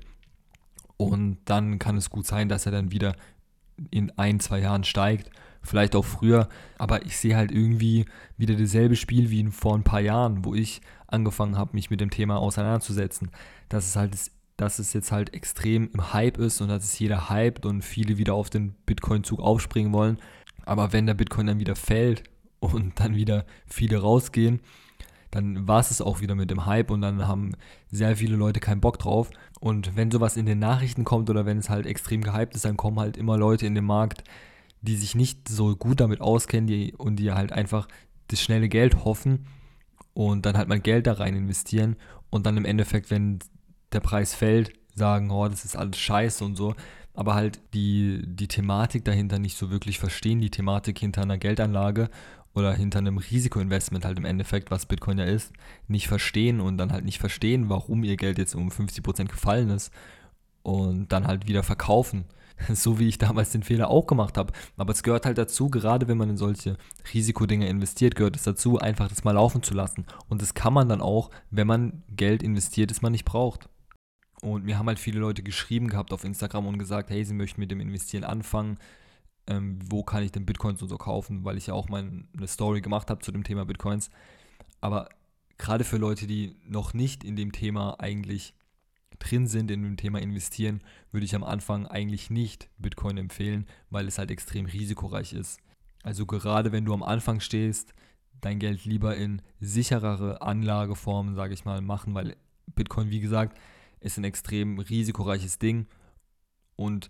Und 0.97 1.39
dann 1.45 1.79
kann 1.79 1.97
es 1.97 2.11
gut 2.11 2.27
sein, 2.27 2.49
dass 2.49 2.67
er 2.67 2.73
dann 2.73 2.93
wieder 2.93 3.15
in 3.91 4.11
ein, 4.19 4.41
zwei 4.41 4.61
Jahren 4.61 4.85
steigt. 4.85 5.31
Vielleicht 5.63 5.95
auch 5.95 6.05
früher. 6.05 6.49
Aber 6.79 7.05
ich 7.07 7.17
sehe 7.17 7.37
halt 7.37 7.53
irgendwie 7.53 8.07
wieder 8.37 8.55
dasselbe 8.55 8.97
Spiel 8.97 9.31
wie 9.31 9.45
vor 9.51 9.77
ein 9.77 9.85
paar 9.85 10.01
Jahren, 10.01 10.45
wo 10.45 10.55
ich 10.55 10.81
angefangen 11.07 11.57
habe, 11.57 11.75
mich 11.75 11.91
mit 11.91 12.01
dem 12.01 12.11
Thema 12.11 12.39
auseinanderzusetzen. 12.39 13.31
Dass 13.69 13.87
es 13.87 13.97
halt 13.97 14.17
dass 14.57 14.79
es 14.79 14.93
jetzt 14.93 15.13
halt 15.13 15.35
extrem 15.35 15.91
im 15.93 16.13
Hype 16.13 16.39
ist 16.39 16.61
und 16.61 16.69
dass 16.69 16.85
es 16.85 16.99
jeder 16.99 17.31
hypt 17.31 17.67
und 17.67 17.83
viele 17.83 18.17
wieder 18.19 18.35
auf 18.35 18.51
den 18.51 18.75
Bitcoin-Zug 18.87 19.41
aufspringen 19.41 19.93
wollen. 19.93 20.19
Aber 20.65 20.93
wenn 20.93 21.07
der 21.07 21.15
Bitcoin 21.15 21.47
dann 21.47 21.59
wieder 21.59 21.75
fällt 21.75 22.23
und 22.61 23.01
dann 23.01 23.17
wieder 23.17 23.45
viele 23.67 23.99
rausgehen, 23.99 24.61
dann 25.33 25.67
war 25.67 25.81
es 25.81 26.01
auch 26.01 26.21
wieder 26.21 26.35
mit 26.35 26.51
dem 26.51 26.67
Hype 26.67 26.91
und 26.91 27.01
dann 27.01 27.27
haben 27.27 27.53
sehr 27.91 28.17
viele 28.17 28.37
Leute 28.37 28.61
keinen 28.61 28.81
Bock 28.81 28.99
drauf. 28.99 29.31
Und 29.61 29.97
wenn 29.97 30.11
sowas 30.11 30.37
in 30.37 30.47
den 30.47 30.59
Nachrichten 30.59 31.05
kommt 31.05 31.31
oder 31.31 31.47
wenn 31.47 31.59
es 31.59 31.71
halt 31.71 31.87
extrem 31.87 32.23
gehypt 32.23 32.55
ist, 32.55 32.65
dann 32.65 32.77
kommen 32.77 33.01
halt 33.01 33.17
immer 33.17 33.39
Leute 33.39 33.67
in 33.67 33.75
den 33.75 33.87
Markt, 33.87 34.23
die 34.83 34.95
sich 34.95 35.15
nicht 35.15 35.49
so 35.49 35.75
gut 35.75 36.01
damit 36.01 36.21
auskennen 36.21 36.67
die, 36.67 36.93
und 36.93 37.17
die 37.17 37.33
halt 37.33 37.51
einfach 37.51 37.89
das 38.29 38.41
schnelle 38.41 38.69
Geld 38.69 39.05
hoffen 39.05 39.47
und 40.13 40.45
dann 40.47 40.57
halt 40.57 40.69
mal 40.69 40.81
Geld 40.81 41.07
da 41.07 41.15
rein 41.15 41.35
investieren 41.35 41.97
und 42.29 42.45
dann 42.47 42.57
im 42.59 42.67
Endeffekt, 42.67 43.11
wenn 43.11 43.39
der 43.93 44.01
Preis 44.01 44.35
fällt, 44.35 44.73
sagen, 44.95 45.31
oh, 45.31 45.49
das 45.49 45.65
ist 45.65 45.77
alles 45.77 45.97
scheiße 45.99 46.45
und 46.45 46.57
so 46.57 46.75
aber 47.15 47.35
halt 47.35 47.61
die, 47.75 48.23
die 48.25 48.49
Thematik 48.49 49.05
dahinter 49.05 49.39
nicht 49.39 49.57
so 49.57 49.71
wirklich 49.71 49.99
verstehen, 49.99 50.41
die 50.41 50.51
Thematik 50.51 50.99
hinter 50.99 51.23
einer 51.23 51.39
Geldanlage 51.39 52.09
oder 52.55 52.75
hinter 52.75 52.99
einem 52.99 53.19
Risikoinvestment 53.19 54.05
halt 54.05 54.19
im 54.19 54.25
Endeffekt, 54.25 54.71
was 54.71 54.87
Bitcoin 54.87 55.19
ja 55.19 55.25
ist, 55.25 55.53
nicht 55.89 56.09
verstehen 56.09 56.61
und 56.61 56.77
dann 56.79 56.93
halt 56.93 57.05
nicht 57.05 57.19
verstehen, 57.19 57.69
warum 57.69 58.05
ihr 58.05 58.17
Geld 58.17 58.39
jetzt 58.39 58.55
um 58.55 58.69
50% 58.69 59.27
gefallen 59.27 59.71
ist 59.71 59.93
und 60.63 61.13
dann 61.13 61.27
halt 61.27 61.49
wieder 61.49 61.63
verkaufen. 61.63 62.25
So 62.69 63.01
wie 63.01 63.09
ich 63.09 63.19
damals 63.19 63.51
den 63.51 63.65
Fehler 63.65 63.89
auch 63.89 64.07
gemacht 64.07 64.39
habe. 64.39 64.53
Aber 64.77 64.93
es 64.93 65.03
gehört 65.03 65.27
halt 65.27 65.37
dazu, 65.37 65.69
gerade 65.69 66.07
wenn 66.07 66.19
man 66.19 66.31
in 66.31 66.37
solche 66.37 66.77
Risikodinge 67.13 67.67
investiert, 67.67 68.15
gehört 68.15 68.37
es 68.37 68.45
dazu, 68.45 68.79
einfach 68.79 69.09
das 69.09 69.25
mal 69.25 69.33
laufen 69.33 69.65
zu 69.65 69.75
lassen. 69.75 70.07
Und 70.29 70.43
das 70.43 70.55
kann 70.55 70.73
man 70.73 70.89
dann 70.89 71.01
auch, 71.01 71.31
wenn 71.51 71.67
man 71.67 72.05
Geld 72.15 72.43
investiert, 72.43 72.93
das 72.93 73.03
man 73.03 73.11
nicht 73.11 73.25
braucht. 73.25 73.69
Und 74.43 74.65
mir 74.65 74.79
haben 74.79 74.87
halt 74.87 74.99
viele 74.99 75.19
Leute 75.19 75.43
geschrieben 75.43 75.89
gehabt 75.89 76.13
auf 76.13 76.25
Instagram 76.25 76.67
und 76.67 76.79
gesagt, 76.79 77.11
hey, 77.11 77.25
sie 77.25 77.35
möchten 77.35 77.61
mit 77.61 77.71
dem 77.71 77.81
Investieren 77.81 78.25
anfangen. 78.25 78.79
Ähm, 79.47 79.79
wo 79.85 80.03
kann 80.03 80.23
ich 80.23 80.33
denn 80.33 80.47
Bitcoins 80.47 80.83
und 80.83 80.89
so 80.89 80.99
kaufen? 80.99 81.45
Weil 81.45 81.57
ich 81.57 81.67
ja 81.67 81.75
auch 81.75 81.89
mal 81.89 82.09
eine 82.37 82.49
Story 82.49 82.81
gemacht 82.81 83.11
habe 83.11 83.21
zu 83.21 83.33
dem 83.33 83.45
Thema 83.45 83.65
Bitcoins. 83.65 84.11
Aber 84.81 85.09
gerade 85.59 85.85
für 85.85 85.97
Leute, 85.97 86.27
die 86.27 86.57
noch 86.67 86.95
nicht 86.95 87.25
in 87.25 87.37
dem 87.37 87.53
Thema 87.53 87.99
eigentlich 88.01 88.55
drin 89.19 89.47
sind, 89.47 89.71
in 89.71 89.83
dem 89.83 89.97
Thema 89.97 90.21
investieren, 90.21 90.81
würde 91.11 91.25
ich 91.25 91.35
am 91.35 91.45
Anfang 91.45 91.87
eigentlich 91.87 92.31
nicht 92.31 92.69
Bitcoin 92.79 93.17
empfehlen, 93.19 93.67
weil 93.91 94.09
es 94.09 94.19
halt 94.19 94.31
extrem 94.31 94.67
risikoreich 94.67 95.33
ist. 95.33 95.61
Also 96.03 96.27
gerade 96.27 96.73
wenn 96.73 96.85
du 96.85 96.93
am 96.93 97.03
Anfang 97.03 97.41
stehst, 97.41 97.95
dein 98.41 98.59
Geld 98.59 98.85
lieber 98.85 99.17
in 99.17 99.41
sicherere 99.61 100.43
Anlageformen, 100.43 101.35
sage 101.35 101.55
ich 101.55 101.65
mal, 101.65 101.81
machen, 101.81 102.15
weil 102.15 102.37
Bitcoin, 102.75 103.11
wie 103.11 103.21
gesagt, 103.21 103.59
ist 104.01 104.19
ein 104.19 104.25
extrem 104.25 104.79
risikoreiches 104.79 105.59
Ding. 105.59 105.87
Und 106.75 107.09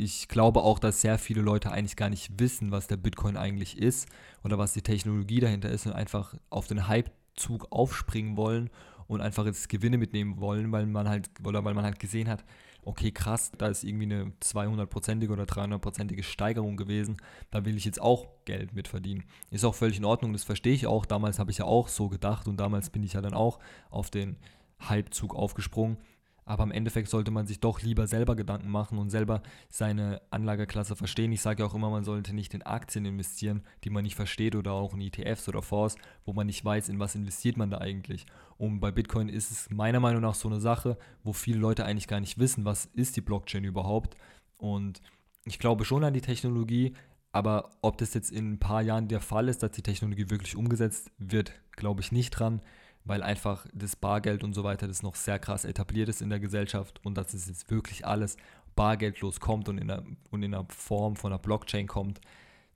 ich 0.00 0.28
glaube 0.28 0.62
auch, 0.62 0.78
dass 0.78 1.02
sehr 1.02 1.18
viele 1.18 1.42
Leute 1.42 1.70
eigentlich 1.70 1.96
gar 1.96 2.08
nicht 2.08 2.40
wissen, 2.40 2.70
was 2.70 2.86
der 2.86 2.96
Bitcoin 2.96 3.36
eigentlich 3.36 3.76
ist 3.76 4.08
oder 4.42 4.56
was 4.56 4.72
die 4.72 4.82
Technologie 4.82 5.40
dahinter 5.40 5.68
ist 5.68 5.86
und 5.86 5.92
einfach 5.92 6.34
auf 6.48 6.66
den 6.66 6.88
Hypezug 6.88 7.66
aufspringen 7.70 8.36
wollen 8.36 8.70
und 9.08 9.20
einfach 9.20 9.44
jetzt 9.44 9.68
Gewinne 9.68 9.98
mitnehmen 9.98 10.40
wollen, 10.40 10.72
weil 10.72 10.86
man 10.86 11.08
halt 11.08 11.28
oder 11.44 11.64
weil 11.64 11.74
man 11.74 11.84
halt 11.84 11.98
gesehen 11.98 12.28
hat, 12.28 12.44
okay, 12.82 13.12
krass, 13.12 13.52
da 13.58 13.68
ist 13.68 13.84
irgendwie 13.84 14.04
eine 14.04 14.32
200-prozentige 14.42 15.32
oder 15.32 15.44
300-prozentige 15.44 16.22
Steigerung 16.22 16.78
gewesen, 16.78 17.18
da 17.50 17.66
will 17.66 17.76
ich 17.76 17.84
jetzt 17.84 18.00
auch 18.00 18.26
Geld 18.46 18.72
mitverdienen. 18.72 19.24
Ist 19.50 19.64
auch 19.64 19.74
völlig 19.74 19.98
in 19.98 20.06
Ordnung, 20.06 20.32
das 20.32 20.44
verstehe 20.44 20.72
ich 20.72 20.86
auch. 20.86 21.04
Damals 21.04 21.38
habe 21.38 21.50
ich 21.50 21.58
ja 21.58 21.66
auch 21.66 21.88
so 21.88 22.08
gedacht 22.08 22.48
und 22.48 22.58
damals 22.58 22.88
bin 22.88 23.02
ich 23.02 23.12
ja 23.12 23.20
dann 23.20 23.34
auch 23.34 23.58
auf 23.90 24.10
den 24.10 24.38
Halbzug 24.78 25.34
aufgesprungen. 25.34 25.98
Aber 26.44 26.64
im 26.64 26.72
Endeffekt 26.72 27.08
sollte 27.08 27.30
man 27.30 27.46
sich 27.46 27.60
doch 27.60 27.82
lieber 27.82 28.06
selber 28.06 28.36
Gedanken 28.36 28.70
machen 28.70 28.98
und 28.98 29.10
selber 29.10 29.42
seine 29.68 30.20
Anlageklasse 30.30 30.96
verstehen. 30.96 31.32
Ich 31.32 31.42
sage 31.42 31.62
ja 31.62 31.68
auch 31.68 31.74
immer, 31.74 31.90
man 31.90 32.04
sollte 32.04 32.34
nicht 32.34 32.54
in 32.54 32.62
Aktien 32.62 33.04
investieren, 33.04 33.62
die 33.84 33.90
man 33.90 34.02
nicht 34.02 34.16
versteht 34.16 34.56
oder 34.56 34.72
auch 34.72 34.94
in 34.94 35.00
ETFs 35.00 35.48
oder 35.48 35.62
Fonds, 35.62 35.96
wo 36.24 36.32
man 36.32 36.46
nicht 36.46 36.64
weiß, 36.64 36.88
in 36.88 36.98
was 36.98 37.14
investiert 37.14 37.56
man 37.56 37.70
da 37.70 37.78
eigentlich. 37.78 38.26
Und 38.56 38.80
bei 38.80 38.90
Bitcoin 38.90 39.28
ist 39.28 39.50
es 39.50 39.70
meiner 39.70 40.00
Meinung 40.00 40.22
nach 40.22 40.34
so 40.34 40.48
eine 40.48 40.60
Sache, 40.60 40.98
wo 41.22 41.32
viele 41.32 41.58
Leute 41.58 41.84
eigentlich 41.84 42.08
gar 42.08 42.20
nicht 42.20 42.38
wissen, 42.38 42.64
was 42.64 42.86
ist 42.86 43.16
die 43.16 43.22
Blockchain 43.22 43.64
überhaupt. 43.64 44.16
Und 44.58 45.00
ich 45.44 45.58
glaube 45.58 45.84
schon 45.84 46.04
an 46.04 46.14
die 46.14 46.20
Technologie, 46.20 46.94
aber 47.32 47.70
ob 47.80 47.98
das 47.98 48.14
jetzt 48.14 48.32
in 48.32 48.52
ein 48.52 48.58
paar 48.58 48.82
Jahren 48.82 49.08
der 49.08 49.20
Fall 49.20 49.48
ist, 49.48 49.62
dass 49.62 49.70
die 49.70 49.82
Technologie 49.82 50.30
wirklich 50.30 50.56
umgesetzt 50.56 51.12
wird, 51.18 51.52
glaube 51.72 52.00
ich 52.00 52.12
nicht 52.12 52.30
dran 52.30 52.60
weil 53.04 53.22
einfach 53.22 53.66
das 53.72 53.96
Bargeld 53.96 54.44
und 54.44 54.54
so 54.54 54.64
weiter 54.64 54.86
das 54.86 55.02
noch 55.02 55.14
sehr 55.14 55.38
krass 55.38 55.64
etabliert 55.64 56.08
ist 56.08 56.22
in 56.22 56.30
der 56.30 56.40
Gesellschaft 56.40 57.00
und 57.04 57.16
dass 57.16 57.34
es 57.34 57.48
jetzt 57.48 57.70
wirklich 57.70 58.06
alles 58.06 58.36
bargeldlos 58.76 59.40
kommt 59.40 59.68
und 59.68 59.78
in 59.78 59.88
der, 59.88 60.04
und 60.30 60.42
in 60.42 60.52
der 60.52 60.66
Form 60.68 61.16
von 61.16 61.32
einer 61.32 61.38
Blockchain 61.38 61.86
kommt. 61.86 62.20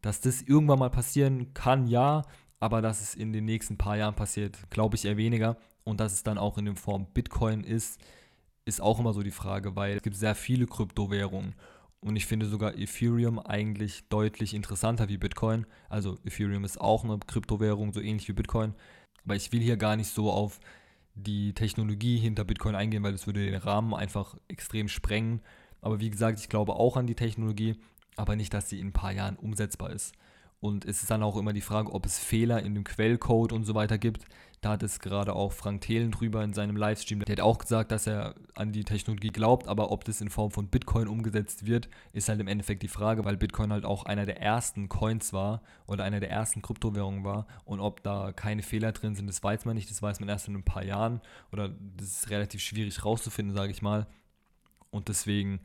Dass 0.02 0.20
das 0.20 0.42
irgendwann 0.42 0.78
mal 0.80 0.90
passieren 0.90 1.54
kann, 1.54 1.86
ja, 1.86 2.22
aber 2.60 2.82
dass 2.82 3.00
es 3.00 3.14
in 3.14 3.32
den 3.32 3.44
nächsten 3.44 3.78
paar 3.78 3.96
Jahren 3.96 4.14
passiert, 4.14 4.58
glaube 4.70 4.96
ich 4.96 5.04
eher 5.04 5.16
weniger. 5.16 5.56
Und 5.84 6.00
dass 6.00 6.12
es 6.12 6.22
dann 6.22 6.38
auch 6.38 6.58
in 6.58 6.64
der 6.64 6.76
Form 6.76 7.06
Bitcoin 7.12 7.62
ist, 7.62 8.00
ist 8.64 8.80
auch 8.80 8.98
immer 8.98 9.12
so 9.12 9.22
die 9.22 9.30
Frage, 9.30 9.76
weil 9.76 9.96
es 9.96 10.02
gibt 10.02 10.16
sehr 10.16 10.34
viele 10.34 10.66
Kryptowährungen 10.66 11.54
Und 12.00 12.16
ich 12.16 12.26
finde 12.26 12.46
sogar 12.46 12.76
Ethereum 12.76 13.38
eigentlich 13.38 14.08
deutlich 14.08 14.54
interessanter 14.54 15.08
wie 15.08 15.16
Bitcoin. 15.18 15.66
Also 15.88 16.18
Ethereum 16.24 16.64
ist 16.64 16.80
auch 16.80 17.04
eine 17.04 17.18
Kryptowährung, 17.18 17.92
so 17.92 18.00
ähnlich 18.00 18.28
wie 18.28 18.34
Bitcoin. 18.34 18.74
Aber 19.24 19.36
ich 19.36 19.52
will 19.52 19.60
hier 19.60 19.76
gar 19.76 19.96
nicht 19.96 20.10
so 20.10 20.30
auf 20.30 20.60
die 21.14 21.52
Technologie 21.52 22.18
hinter 22.18 22.44
Bitcoin 22.44 22.74
eingehen, 22.74 23.02
weil 23.02 23.12
das 23.12 23.26
würde 23.26 23.44
den 23.44 23.54
Rahmen 23.54 23.94
einfach 23.94 24.36
extrem 24.48 24.88
sprengen. 24.88 25.40
Aber 25.80 26.00
wie 26.00 26.10
gesagt, 26.10 26.38
ich 26.40 26.48
glaube 26.48 26.74
auch 26.74 26.96
an 26.96 27.06
die 27.06 27.14
Technologie, 27.14 27.76
aber 28.16 28.36
nicht, 28.36 28.52
dass 28.52 28.68
sie 28.68 28.80
in 28.80 28.88
ein 28.88 28.92
paar 28.92 29.12
Jahren 29.12 29.36
umsetzbar 29.36 29.90
ist. 29.90 30.14
Und 30.60 30.84
es 30.86 31.02
ist 31.02 31.10
dann 31.10 31.22
auch 31.22 31.36
immer 31.36 31.52
die 31.52 31.60
Frage, 31.60 31.92
ob 31.92 32.06
es 32.06 32.18
Fehler 32.18 32.62
in 32.62 32.74
dem 32.74 32.84
Quellcode 32.84 33.52
und 33.52 33.64
so 33.64 33.74
weiter 33.74 33.98
gibt. 33.98 34.24
Da 34.64 34.70
hat 34.70 34.82
es 34.82 34.98
gerade 34.98 35.34
auch 35.34 35.52
Frank 35.52 35.82
Thelen 35.82 36.10
drüber 36.10 36.42
in 36.42 36.54
seinem 36.54 36.74
Livestream. 36.74 37.20
Der 37.20 37.36
hat 37.36 37.42
auch 37.42 37.58
gesagt, 37.58 37.92
dass 37.92 38.06
er 38.06 38.34
an 38.54 38.72
die 38.72 38.84
Technologie 38.84 39.28
glaubt, 39.28 39.68
aber 39.68 39.90
ob 39.90 40.04
das 40.04 40.22
in 40.22 40.30
Form 40.30 40.50
von 40.50 40.68
Bitcoin 40.68 41.06
umgesetzt 41.06 41.66
wird, 41.66 41.90
ist 42.14 42.30
halt 42.30 42.40
im 42.40 42.48
Endeffekt 42.48 42.82
die 42.82 42.88
Frage, 42.88 43.26
weil 43.26 43.36
Bitcoin 43.36 43.70
halt 43.70 43.84
auch 43.84 44.06
einer 44.06 44.24
der 44.24 44.40
ersten 44.40 44.88
Coins 44.88 45.34
war 45.34 45.60
oder 45.86 46.04
einer 46.04 46.18
der 46.18 46.30
ersten 46.30 46.62
Kryptowährungen 46.62 47.24
war. 47.24 47.46
Und 47.66 47.80
ob 47.80 48.02
da 48.02 48.32
keine 48.32 48.62
Fehler 48.62 48.92
drin 48.92 49.14
sind, 49.14 49.26
das 49.26 49.42
weiß 49.42 49.66
man 49.66 49.76
nicht. 49.76 49.90
Das 49.90 50.00
weiß 50.00 50.20
man 50.20 50.30
erst 50.30 50.48
in 50.48 50.54
ein 50.54 50.64
paar 50.64 50.82
Jahren 50.82 51.20
oder 51.52 51.68
das 51.98 52.06
ist 52.06 52.30
relativ 52.30 52.62
schwierig 52.62 53.04
rauszufinden, 53.04 53.54
sage 53.54 53.70
ich 53.70 53.82
mal. 53.82 54.06
Und 54.90 55.08
deswegen 55.08 55.60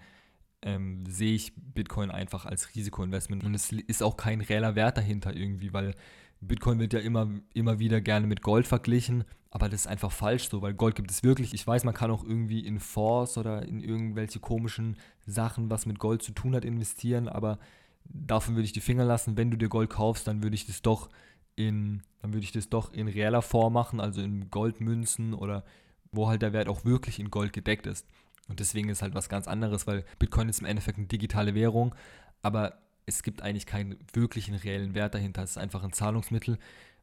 ähm, 0.62 1.06
sehe 1.06 1.36
ich 1.36 1.54
Bitcoin 1.56 2.12
einfach 2.12 2.46
als 2.46 2.76
Risikoinvestment. 2.76 3.46
Und 3.46 3.56
es 3.56 3.72
ist 3.72 4.04
auch 4.04 4.18
kein 4.18 4.42
reeller 4.42 4.76
Wert 4.76 4.98
dahinter 4.98 5.34
irgendwie, 5.34 5.72
weil 5.72 5.96
Bitcoin 6.42 6.80
wird 6.80 6.94
ja 6.94 7.00
immer, 7.00 7.30
immer 7.54 7.80
wieder 7.80 8.02
gerne 8.02 8.28
mit 8.28 8.42
Gold 8.42 8.66
verglichen, 8.68 9.26
aber 9.52 9.68
das 9.68 9.82
ist 9.82 9.88
einfach 9.88 10.12
falsch 10.12 10.50
so, 10.50 10.62
weil 10.62 10.74
Gold 10.74 10.96
gibt 10.96 11.12
es 11.12 11.24
wirklich. 11.24 11.54
Ich 11.54 11.66
weiß, 11.66 11.84
man 11.84 11.94
kann 11.94 12.12
auch 12.12 12.24
irgendwie 12.24 12.66
in 12.66 12.80
Fonds 12.80 13.38
oder 13.38 13.66
in 13.66 13.82
irgendwelche 13.82 14.40
komischen 14.40 14.98
Sachen, 15.26 15.70
was 15.70 15.86
mit 15.86 16.00
Gold 16.00 16.22
zu 16.22 16.32
tun 16.32 16.56
hat, 16.56 16.66
investieren, 16.66 17.28
aber 17.28 17.60
davon 18.06 18.56
würde 18.56 18.66
ich 18.66 18.74
die 18.74 18.82
Finger 18.82 19.06
lassen. 19.06 19.38
Wenn 19.38 19.52
du 19.52 19.58
dir 19.58 19.70
Gold 19.70 19.90
kaufst, 19.90 20.28
dann 20.28 20.44
würde 20.44 20.56
ich 20.56 20.66
das 20.66 20.82
doch 20.82 21.10
in, 21.56 22.04
dann 22.22 22.34
würde 22.34 22.44
ich 22.44 22.52
das 22.52 22.70
doch 22.70 22.94
in 22.94 23.08
reeller 23.08 23.42
Form 23.42 23.74
machen, 23.74 24.00
also 24.00 24.22
in 24.22 24.50
Goldmünzen 24.50 25.34
oder 25.34 25.64
wo 26.12 26.28
halt 26.28 26.42
der 26.42 26.54
Wert 26.54 26.70
auch 26.70 26.86
wirklich 26.86 27.20
in 27.20 27.32
Gold 27.32 27.54
gedeckt 27.54 27.86
ist. 27.86 28.08
Und 28.48 28.60
deswegen 28.60 28.90
ist 28.90 29.02
halt 29.02 29.14
was 29.14 29.30
ganz 29.30 29.48
anderes, 29.48 29.86
weil 29.86 30.06
Bitcoin 30.18 30.50
ist 30.50 30.60
im 30.60 30.66
Endeffekt 30.66 30.98
eine 30.98 31.08
digitale 31.08 31.54
Währung, 31.54 31.94
aber 32.42 32.80
es 33.10 33.24
gibt 33.24 33.42
eigentlich 33.42 33.66
keinen 33.66 33.98
wirklichen 34.14 34.56
reellen 34.56 34.94
Wert 34.94 35.16
dahinter. 35.16 35.44
Es 35.44 35.52
ist 35.52 35.58
einfach 35.58 35.84
ein 35.84 35.92
Zahlungsmittel, 35.92 36.58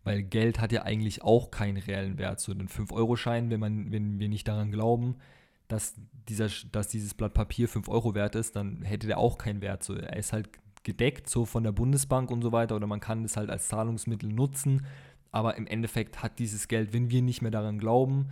weil 0.05 0.23
Geld 0.23 0.61
hat 0.61 0.73
ja 0.73 0.83
eigentlich 0.83 1.23
auch 1.23 1.51
keinen 1.51 1.77
reellen 1.77 2.19
Wert. 2.19 2.41
So 2.41 2.53
ein 2.53 2.69
5-Euro-Schein, 2.69 3.51
wenn, 3.51 3.91
wenn 3.93 4.19
wir 4.19 4.29
nicht 4.29 4.49
daran 4.49 4.71
glauben, 4.71 5.17
dass, 5.69 5.95
dieser, 6.29 6.49
dass 6.73 6.89
dieses 6.89 7.15
Blatt 7.15 7.35
Papier 7.35 7.69
5 7.69 7.89
Euro 7.89 8.15
wert 8.15 8.35
ist, 8.37 8.57
dann 8.57 8.83
hätte 8.83 9.07
der 9.07 9.19
auch 9.19 9.37
keinen 9.37 9.61
Wert. 9.61 9.83
So, 9.83 9.95
er 9.95 10.17
ist 10.17 10.33
halt 10.33 10.49
gedeckt, 10.85 11.29
so 11.29 11.45
von 11.45 11.65
der 11.65 11.73
Bundesbank 11.73 12.31
und 12.31 12.43
so 12.43 12.53
weiter, 12.53 12.77
oder 12.77 12.87
man 12.87 13.01
kann 13.01 13.25
es 13.25 13.37
halt 13.37 13.51
als 13.51 13.69
Zahlungsmittel 13.69 14.33
nutzen. 14.33 14.87
Aber 15.33 15.57
im 15.57 15.67
Endeffekt 15.67 16.23
hat 16.23 16.39
dieses 16.39 16.69
Geld, 16.69 16.93
wenn 16.93 17.11
wir 17.11 17.21
nicht 17.21 17.43
mehr 17.43 17.51
daran 17.51 17.79
glauben, 17.79 18.31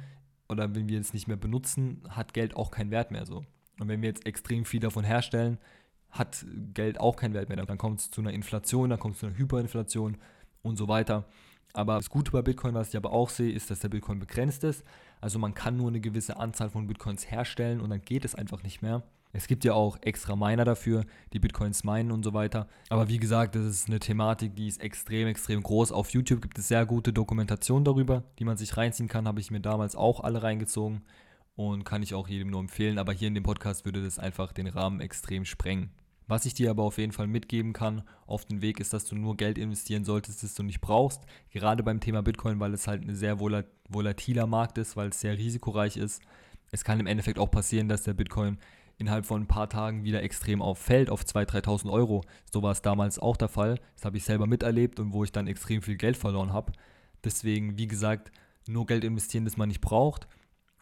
oder 0.49 0.75
wenn 0.75 0.89
wir 0.89 1.01
es 1.01 1.13
nicht 1.13 1.27
mehr 1.27 1.37
benutzen, 1.37 2.03
hat 2.09 2.35
Geld 2.35 2.55
auch 2.55 2.71
keinen 2.71 2.91
Wert 2.91 3.11
mehr 3.11 3.27
so. 3.27 3.45
Und 3.81 3.89
wenn 3.89 4.03
wir 4.03 4.09
jetzt 4.09 4.27
extrem 4.27 4.65
viel 4.65 4.81
davon 4.81 5.03
herstellen, 5.05 5.59
hat 6.15 6.47
Geld 6.73 6.99
auch 6.99 7.17
keinen 7.17 7.35
Wert 7.35 7.49
mehr. 7.49 7.65
Dann 7.65 7.79
kommt 7.79 8.01
es 8.01 8.11
zu 8.11 8.21
einer 8.21 8.33
Inflation, 8.33 8.91
dann 8.91 8.99
kommt 8.99 9.15
es 9.15 9.21
zu 9.21 9.27
einer 9.27 9.37
Hyperinflation 9.37 10.17
und 10.63 10.77
so 10.77 10.89
weiter. 10.89 11.25
Aber 11.73 11.97
das 11.97 12.09
Gute 12.09 12.31
bei 12.31 12.41
Bitcoin, 12.41 12.75
was 12.75 12.91
ich 12.91 12.97
aber 12.97 13.13
auch 13.13 13.29
sehe, 13.29 13.53
ist, 13.53 13.71
dass 13.71 13.81
der 13.81 13.89
Bitcoin 13.89 14.21
begrenzt 14.21 14.63
ist. 14.63 14.85
Also 15.21 15.41
man 15.41 15.55
kann 15.55 15.77
nur 15.77 15.89
eine 15.89 16.01
gewisse 16.01 16.37
Anzahl 16.37 16.71
von 16.71 16.87
Bitcoins 16.87 17.31
herstellen 17.31 17.81
und 17.81 17.91
dann 17.91 18.01
geht 18.01 18.25
es 18.25 18.35
einfach 18.35 18.63
nicht 18.63 18.81
mehr. 18.81 19.03
Es 19.33 19.49
gibt 19.49 19.65
ja 19.65 19.73
auch 19.73 19.99
extra 20.01 20.37
Miner 20.37 20.65
dafür, 20.65 21.05
die 21.33 21.41
Bitcoins 21.41 21.83
meinen 21.83 22.13
und 22.13 22.23
so 22.23 22.33
weiter. 22.33 22.69
Aber 22.89 23.09
wie 23.09 23.19
gesagt, 23.19 23.57
das 23.57 23.65
ist 23.65 23.89
eine 23.89 23.99
Thematik, 23.99 24.55
die 24.55 24.69
ist 24.69 24.81
extrem, 24.81 25.27
extrem 25.27 25.61
groß. 25.61 25.91
Auf 25.91 26.11
YouTube 26.11 26.41
gibt 26.41 26.57
es 26.57 26.69
sehr 26.69 26.87
gute 26.87 27.13
Dokumentationen 27.13 27.85
darüber, 27.85 28.23
die 28.39 28.45
man 28.45 28.57
sich 28.57 28.77
reinziehen 28.77 29.09
kann. 29.09 29.27
Habe 29.27 29.41
ich 29.41 29.51
mir 29.51 29.59
damals 29.59 29.97
auch 29.97 30.21
alle 30.21 30.45
reingezogen 30.45 31.03
und 31.57 31.85
kann 31.85 32.05
ich 32.05 32.15
auch 32.15 32.29
jedem 32.29 32.51
nur 32.51 32.61
empfehlen. 32.61 32.99
Aber 32.99 33.13
hier 33.13 33.27
in 33.27 33.35
dem 33.35 33.43
Podcast 33.43 33.85
würde 33.85 34.05
das 34.05 34.21
einfach 34.21 34.53
den 34.53 34.69
Rahmen 34.69 35.01
extrem 35.01 35.45
sprengen. 35.45 35.91
Was 36.27 36.47
ich 36.47 36.55
dir 36.55 36.71
aber 36.71 36.85
auf 36.85 36.99
jeden 36.99 37.13
Fall 37.13 37.27
mitgeben 37.27 37.73
kann 37.73 38.03
auf 38.27 38.45
den 38.45 38.63
Weg 38.63 38.81
ist, 38.81 38.93
dass 38.93 39.05
du 39.05 39.15
nur 39.15 39.37
Geld 39.37 39.59
investieren 39.59 40.05
solltest, 40.05 40.43
das 40.43 40.55
du 40.55 40.63
nicht 40.63 40.81
brauchst. 40.81 41.23
Gerade 41.51 41.83
beim 41.83 42.01
Thema 42.01 42.23
Bitcoin, 42.23 42.61
weil 42.61 42.73
es 42.73 42.87
halt 42.87 43.03
ein 43.03 43.15
sehr 43.15 43.39
volatiler 43.41 44.47
Markt 44.47 44.79
ist, 44.79 44.97
weil 44.97 45.11
es 45.11 45.21
sehr 45.21 45.37
risikoreich 45.37 45.97
ist. 45.99 46.23
Es 46.71 46.83
kann 46.83 46.99
im 46.99 47.07
Endeffekt 47.07 47.39
auch 47.39 47.51
passieren, 47.51 47.89
dass 47.89 48.05
der 48.05 48.15
Bitcoin 48.15 48.59
innerhalb 48.97 49.27
von 49.27 49.43
ein 49.43 49.49
paar 49.49 49.69
Tagen 49.69 50.05
wieder 50.05 50.23
extrem 50.23 50.63
auffällt 50.63 51.11
auf 51.11 51.23
2.000, 51.25 51.65
3.000 51.65 51.93
Euro. 51.93 52.23
So 52.51 52.63
war 52.63 52.73
es 52.73 52.81
damals 52.81 53.19
auch 53.19 53.37
der 53.37 53.49
Fall. 53.49 53.79
Das 53.97 54.05
habe 54.05 54.17
ich 54.17 54.25
selber 54.25 54.47
miterlebt 54.47 55.01
und 55.01 55.13
wo 55.13 55.25
ich 55.25 55.33
dann 55.33 55.47
extrem 55.47 55.83
viel 55.83 55.97
Geld 55.97 56.17
verloren 56.17 56.53
habe. 56.53 56.73
Deswegen, 57.23 57.77
wie 57.77 57.89
gesagt, 57.89 58.33
nur 58.67 58.87
Geld 58.87 59.05
investieren, 59.05 59.45
das 59.45 59.57
man 59.57 59.69
nicht 59.69 59.81
braucht. 59.81 60.27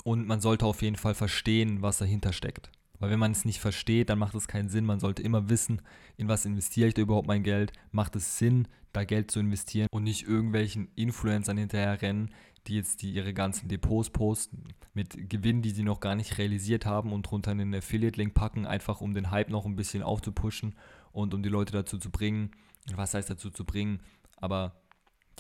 Und 0.05 0.27
man 0.27 0.41
sollte 0.41 0.67
auf 0.67 0.83
jeden 0.83 0.97
Fall 0.97 1.15
verstehen, 1.15 1.83
was 1.83 1.99
dahinter 1.99 2.33
steckt. 2.33 2.71
Weil 3.03 3.11
wenn 3.11 3.19
man 3.19 3.33
es 3.33 3.45
nicht 3.45 3.59
versteht, 3.59 4.11
dann 4.11 4.21
macht 4.21 4.37
es 4.37 4.47
keinen 4.47 4.69
Sinn. 4.69 4.85
Man 4.85 5.01
sollte 5.01 5.25
immer 5.25 5.49
wissen, 5.49 5.83
in 6.17 6.29
was 6.29 6.45
investiere 6.45 6.87
ich 6.87 6.95
da 6.95 7.03
überhaupt 7.03 7.27
mein 7.27 7.43
Geld. 7.43 7.73
Macht 7.91 8.15
es 8.15 8.39
Sinn, 8.39 8.69
da 8.93 9.03
Geld 9.03 9.33
zu 9.33 9.41
investieren 9.41 9.89
und 9.91 10.05
nicht 10.05 10.29
irgendwelchen 10.29 10.87
Influencern 10.95 11.59
hinterher 11.59 12.01
rennen, 12.01 12.31
die 12.69 12.77
jetzt 12.77 13.03
die 13.03 13.11
ihre 13.11 13.35
ganzen 13.35 13.67
Depots 13.67 14.11
posten 14.11 14.63
mit 14.95 15.29
Gewinnen, 15.29 15.63
die 15.63 15.71
sie 15.71 15.83
noch 15.83 15.99
gar 15.99 16.15
nicht 16.15 16.39
realisiert 16.39 16.87
haben 16.87 17.13
und 17.13 17.25
drunter 17.25 17.51
einen 17.51 17.75
Affiliate-Link 17.75 18.35
packen, 18.35 18.67
einfach 18.67 19.01
um 19.01 19.15
den 19.15 19.33
Hype 19.33 19.51
noch 19.51 19.67
ein 19.67 19.75
bisschen 19.75 20.05
aufzupushen 20.05 20.77
und 21.11 21.35
um 21.35 21.43
die 21.43 21.49
Leute 21.49 21.73
dazu 21.73 21.99
zu 21.99 22.09
bringen, 22.09 22.53
was 22.95 23.15
heißt 23.15 23.29
dazu 23.29 23.51
zu 23.51 23.65
bringen, 23.65 23.99
aber 24.37 24.77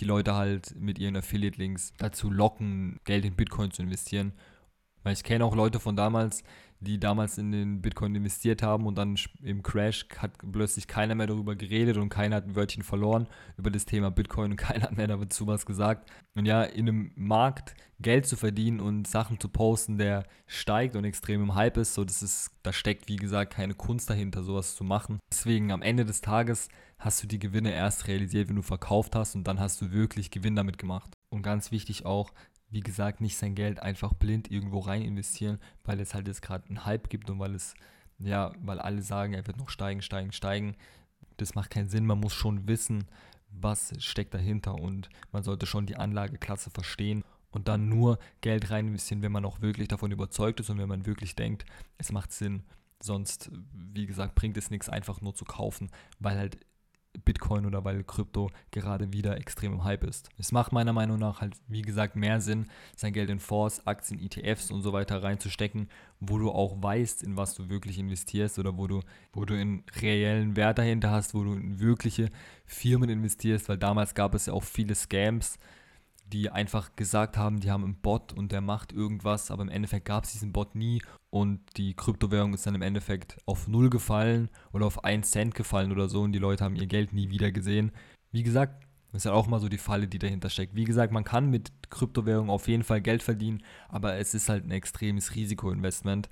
die 0.00 0.04
Leute 0.04 0.34
halt 0.34 0.74
mit 0.80 0.98
ihren 0.98 1.14
Affiliate-Links 1.14 1.92
dazu 1.96 2.28
locken, 2.28 2.98
Geld 3.04 3.24
in 3.24 3.36
Bitcoin 3.36 3.70
zu 3.70 3.82
investieren. 3.82 4.32
Weil 5.02 5.14
ich 5.14 5.24
kenne 5.24 5.44
auch 5.44 5.54
Leute 5.54 5.80
von 5.80 5.96
damals, 5.96 6.42
die 6.82 6.98
damals 6.98 7.38
in 7.38 7.52
den 7.52 7.80
Bitcoin 7.80 8.14
investiert 8.14 8.62
haben 8.62 8.86
und 8.86 8.98
dann 8.98 9.16
im 9.42 9.62
Crash 9.62 10.06
hat 10.18 10.32
plötzlich 10.50 10.88
keiner 10.88 11.14
mehr 11.14 11.28
darüber 11.28 11.54
geredet 11.54 11.96
und 11.96 12.08
keiner 12.08 12.36
hat 12.36 12.46
ein 12.46 12.56
Wörtchen 12.56 12.82
verloren 12.82 13.28
über 13.56 13.70
das 13.70 13.84
Thema 13.84 14.10
Bitcoin 14.10 14.52
und 14.52 14.56
keiner 14.58 14.84
hat 14.84 14.96
mehr 14.96 15.06
dazu 15.06 15.46
was 15.46 15.64
gesagt. 15.64 16.10
Und 16.34 16.46
ja, 16.46 16.62
in 16.64 16.88
einem 16.88 17.12
Markt 17.14 17.74
Geld 18.00 18.26
zu 18.26 18.36
verdienen 18.36 18.80
und 18.80 19.06
Sachen 19.06 19.38
zu 19.38 19.48
posten, 19.48 19.96
der 19.96 20.24
steigt 20.46 20.96
und 20.96 21.04
extrem 21.04 21.42
im 21.42 21.54
Hype 21.54 21.76
ist, 21.76 21.94
so 21.94 22.04
das 22.04 22.20
ist, 22.20 22.50
da 22.64 22.72
steckt 22.72 23.08
wie 23.08 23.16
gesagt 23.16 23.54
keine 23.54 23.74
Kunst 23.74 24.10
dahinter, 24.10 24.42
sowas 24.42 24.74
zu 24.74 24.82
machen. 24.82 25.20
Deswegen 25.30 25.70
am 25.70 25.82
Ende 25.82 26.04
des 26.04 26.20
Tages 26.20 26.68
hast 26.98 27.22
du 27.22 27.26
die 27.28 27.38
Gewinne 27.38 27.72
erst 27.72 28.08
realisiert, 28.08 28.48
wenn 28.48 28.56
du 28.56 28.62
verkauft 28.62 29.14
hast 29.14 29.36
und 29.36 29.44
dann 29.44 29.60
hast 29.60 29.80
du 29.80 29.92
wirklich 29.92 30.30
Gewinn 30.30 30.56
damit 30.56 30.78
gemacht. 30.78 31.12
Und 31.30 31.42
ganz 31.42 31.70
wichtig 31.70 32.04
auch, 32.04 32.32
wie 32.72 32.80
gesagt, 32.80 33.20
nicht 33.20 33.36
sein 33.36 33.54
Geld 33.54 33.80
einfach 33.80 34.14
blind 34.14 34.50
irgendwo 34.50 34.80
rein 34.80 35.02
investieren, 35.02 35.58
weil 35.84 36.00
es 36.00 36.14
halt 36.14 36.26
jetzt 36.26 36.40
gerade 36.40 36.66
einen 36.68 36.86
Hype 36.86 37.10
gibt 37.10 37.28
und 37.28 37.38
weil 37.38 37.54
es, 37.54 37.74
ja, 38.18 38.52
weil 38.62 38.80
alle 38.80 39.02
sagen, 39.02 39.34
er 39.34 39.46
wird 39.46 39.58
noch 39.58 39.68
steigen, 39.68 40.00
steigen, 40.00 40.32
steigen. 40.32 40.74
Das 41.36 41.54
macht 41.54 41.70
keinen 41.70 41.90
Sinn. 41.90 42.06
Man 42.06 42.18
muss 42.18 42.32
schon 42.32 42.66
wissen, 42.66 43.04
was 43.50 43.92
steckt 43.98 44.32
dahinter 44.32 44.74
und 44.74 45.10
man 45.32 45.42
sollte 45.42 45.66
schon 45.66 45.84
die 45.84 45.96
Anlageklasse 45.96 46.70
verstehen 46.70 47.24
und 47.50 47.68
dann 47.68 47.90
nur 47.90 48.18
Geld 48.40 48.70
rein 48.70 48.88
investieren, 48.88 49.20
wenn 49.20 49.32
man 49.32 49.44
auch 49.44 49.60
wirklich 49.60 49.88
davon 49.88 50.10
überzeugt 50.10 50.58
ist 50.60 50.70
und 50.70 50.78
wenn 50.78 50.88
man 50.88 51.04
wirklich 51.04 51.36
denkt, 51.36 51.66
es 51.98 52.10
macht 52.10 52.32
Sinn. 52.32 52.62
Sonst, 53.02 53.50
wie 53.72 54.06
gesagt, 54.06 54.34
bringt 54.34 54.56
es 54.56 54.70
nichts, 54.70 54.88
einfach 54.88 55.20
nur 55.20 55.34
zu 55.34 55.44
kaufen, 55.44 55.90
weil 56.20 56.38
halt 56.38 56.56
Bitcoin 57.24 57.66
oder 57.66 57.84
weil 57.84 58.04
Krypto 58.04 58.50
gerade 58.70 59.12
wieder 59.12 59.36
extrem 59.36 59.72
im 59.74 59.84
Hype 59.84 60.04
ist. 60.04 60.30
Es 60.38 60.50
macht 60.50 60.72
meiner 60.72 60.92
Meinung 60.92 61.18
nach 61.18 61.40
halt, 61.40 61.54
wie 61.68 61.82
gesagt, 61.82 62.16
mehr 62.16 62.40
Sinn, 62.40 62.66
sein 62.96 63.12
Geld 63.12 63.30
in 63.30 63.38
Fonds, 63.38 63.86
Aktien, 63.86 64.20
ETFs 64.20 64.70
und 64.70 64.82
so 64.82 64.92
weiter 64.92 65.22
reinzustecken, 65.22 65.88
wo 66.20 66.38
du 66.38 66.50
auch 66.50 66.82
weißt, 66.82 67.22
in 67.22 67.36
was 67.36 67.54
du 67.54 67.68
wirklich 67.68 67.98
investierst 67.98 68.58
oder 68.58 68.76
wo 68.78 68.86
du, 68.86 69.00
wo 69.32 69.44
du 69.44 69.54
in 69.54 69.84
reellen 70.00 70.56
Wert 70.56 70.78
dahinter 70.78 71.10
hast, 71.10 71.34
wo 71.34 71.44
du 71.44 71.52
in 71.52 71.80
wirkliche 71.80 72.30
Firmen 72.64 73.10
investierst, 73.10 73.68
weil 73.68 73.78
damals 73.78 74.14
gab 74.14 74.34
es 74.34 74.46
ja 74.46 74.54
auch 74.54 74.64
viele 74.64 74.94
Scams, 74.94 75.58
die 76.32 76.50
einfach 76.50 76.96
gesagt 76.96 77.36
haben, 77.36 77.60
die 77.60 77.70
haben 77.70 77.84
einen 77.84 77.96
Bot 77.96 78.32
und 78.32 78.52
der 78.52 78.60
macht 78.60 78.92
irgendwas, 78.92 79.50
aber 79.50 79.62
im 79.62 79.68
Endeffekt 79.68 80.06
gab 80.06 80.24
es 80.24 80.32
diesen 80.32 80.52
Bot 80.52 80.74
nie 80.74 81.02
und 81.30 81.60
die 81.76 81.94
Kryptowährung 81.94 82.54
ist 82.54 82.66
dann 82.66 82.74
im 82.74 82.82
Endeffekt 82.82 83.36
auf 83.46 83.68
null 83.68 83.90
gefallen 83.90 84.48
oder 84.72 84.86
auf 84.86 85.04
1 85.04 85.30
Cent 85.30 85.54
gefallen 85.54 85.92
oder 85.92 86.08
so 86.08 86.22
und 86.22 86.32
die 86.32 86.38
Leute 86.38 86.64
haben 86.64 86.76
ihr 86.76 86.86
Geld 86.86 87.12
nie 87.12 87.30
wieder 87.30 87.52
gesehen. 87.52 87.92
Wie 88.30 88.42
gesagt, 88.42 88.84
das 89.12 89.20
ist 89.20 89.24
ja 89.26 89.32
auch 89.32 89.46
mal 89.46 89.60
so 89.60 89.68
die 89.68 89.78
Falle, 89.78 90.08
die 90.08 90.18
dahinter 90.18 90.48
steckt. 90.48 90.74
Wie 90.74 90.84
gesagt, 90.84 91.12
man 91.12 91.24
kann 91.24 91.50
mit 91.50 91.70
Kryptowährung 91.90 92.48
auf 92.48 92.66
jeden 92.66 92.82
Fall 92.82 93.02
Geld 93.02 93.22
verdienen, 93.22 93.62
aber 93.88 94.16
es 94.16 94.32
ist 94.32 94.48
halt 94.48 94.64
ein 94.64 94.70
extremes 94.70 95.34
Risikoinvestment. 95.34 96.30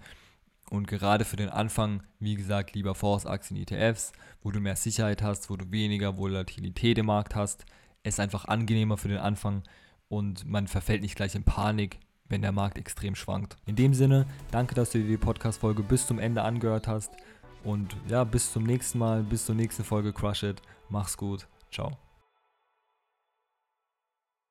Und 0.71 0.87
gerade 0.87 1.25
für 1.25 1.37
den 1.37 1.51
Anfang, 1.51 2.03
wie 2.21 2.37
gesagt, 2.37 2.75
lieber 2.75 2.95
Fonds, 2.95 3.27
Aktien, 3.27 3.61
ETFs, 3.61 4.13
wo 4.43 4.51
du 4.51 4.61
mehr 4.61 4.77
Sicherheit 4.77 5.21
hast, 5.21 5.51
wo 5.51 5.57
du 5.57 5.71
weniger 5.71 6.17
Volatilität 6.17 6.97
im 6.97 7.07
Markt 7.07 7.35
hast. 7.35 7.67
Ist 8.03 8.21
einfach 8.21 8.47
angenehmer 8.47 8.97
für 8.97 9.09
den 9.09 9.19
Anfang, 9.19 9.63
und 10.11 10.47
man 10.47 10.67
verfällt 10.67 11.01
nicht 11.01 11.15
gleich 11.15 11.35
in 11.35 11.45
Panik, 11.45 12.01
wenn 12.29 12.43
der 12.43 12.53
Markt 12.53 12.77
extrem 12.77 13.15
schwankt. 13.15 13.57
In 13.65 13.77
dem 13.77 13.95
Sinne, 13.95 14.27
danke, 14.51 14.75
dass 14.75 14.91
du 14.91 14.99
dir 14.99 15.07
die 15.07 15.17
Podcast-Folge 15.17 15.83
bis 15.83 16.07
zum 16.07 16.19
Ende 16.19 16.43
angehört 16.43 16.87
hast. 16.87 17.13
Und 17.65 17.97
ja, 18.09 18.25
bis 18.25 18.53
zum 18.53 18.65
nächsten 18.65 18.99
Mal, 18.99 19.23
bis 19.23 19.47
zur 19.47 19.55
nächsten 19.55 19.85
Folge 19.85 20.13
Crush 20.13 20.43
It. 20.43 20.61
Mach's 20.89 21.17
gut. 21.17 21.47
Ciao. 21.71 22.10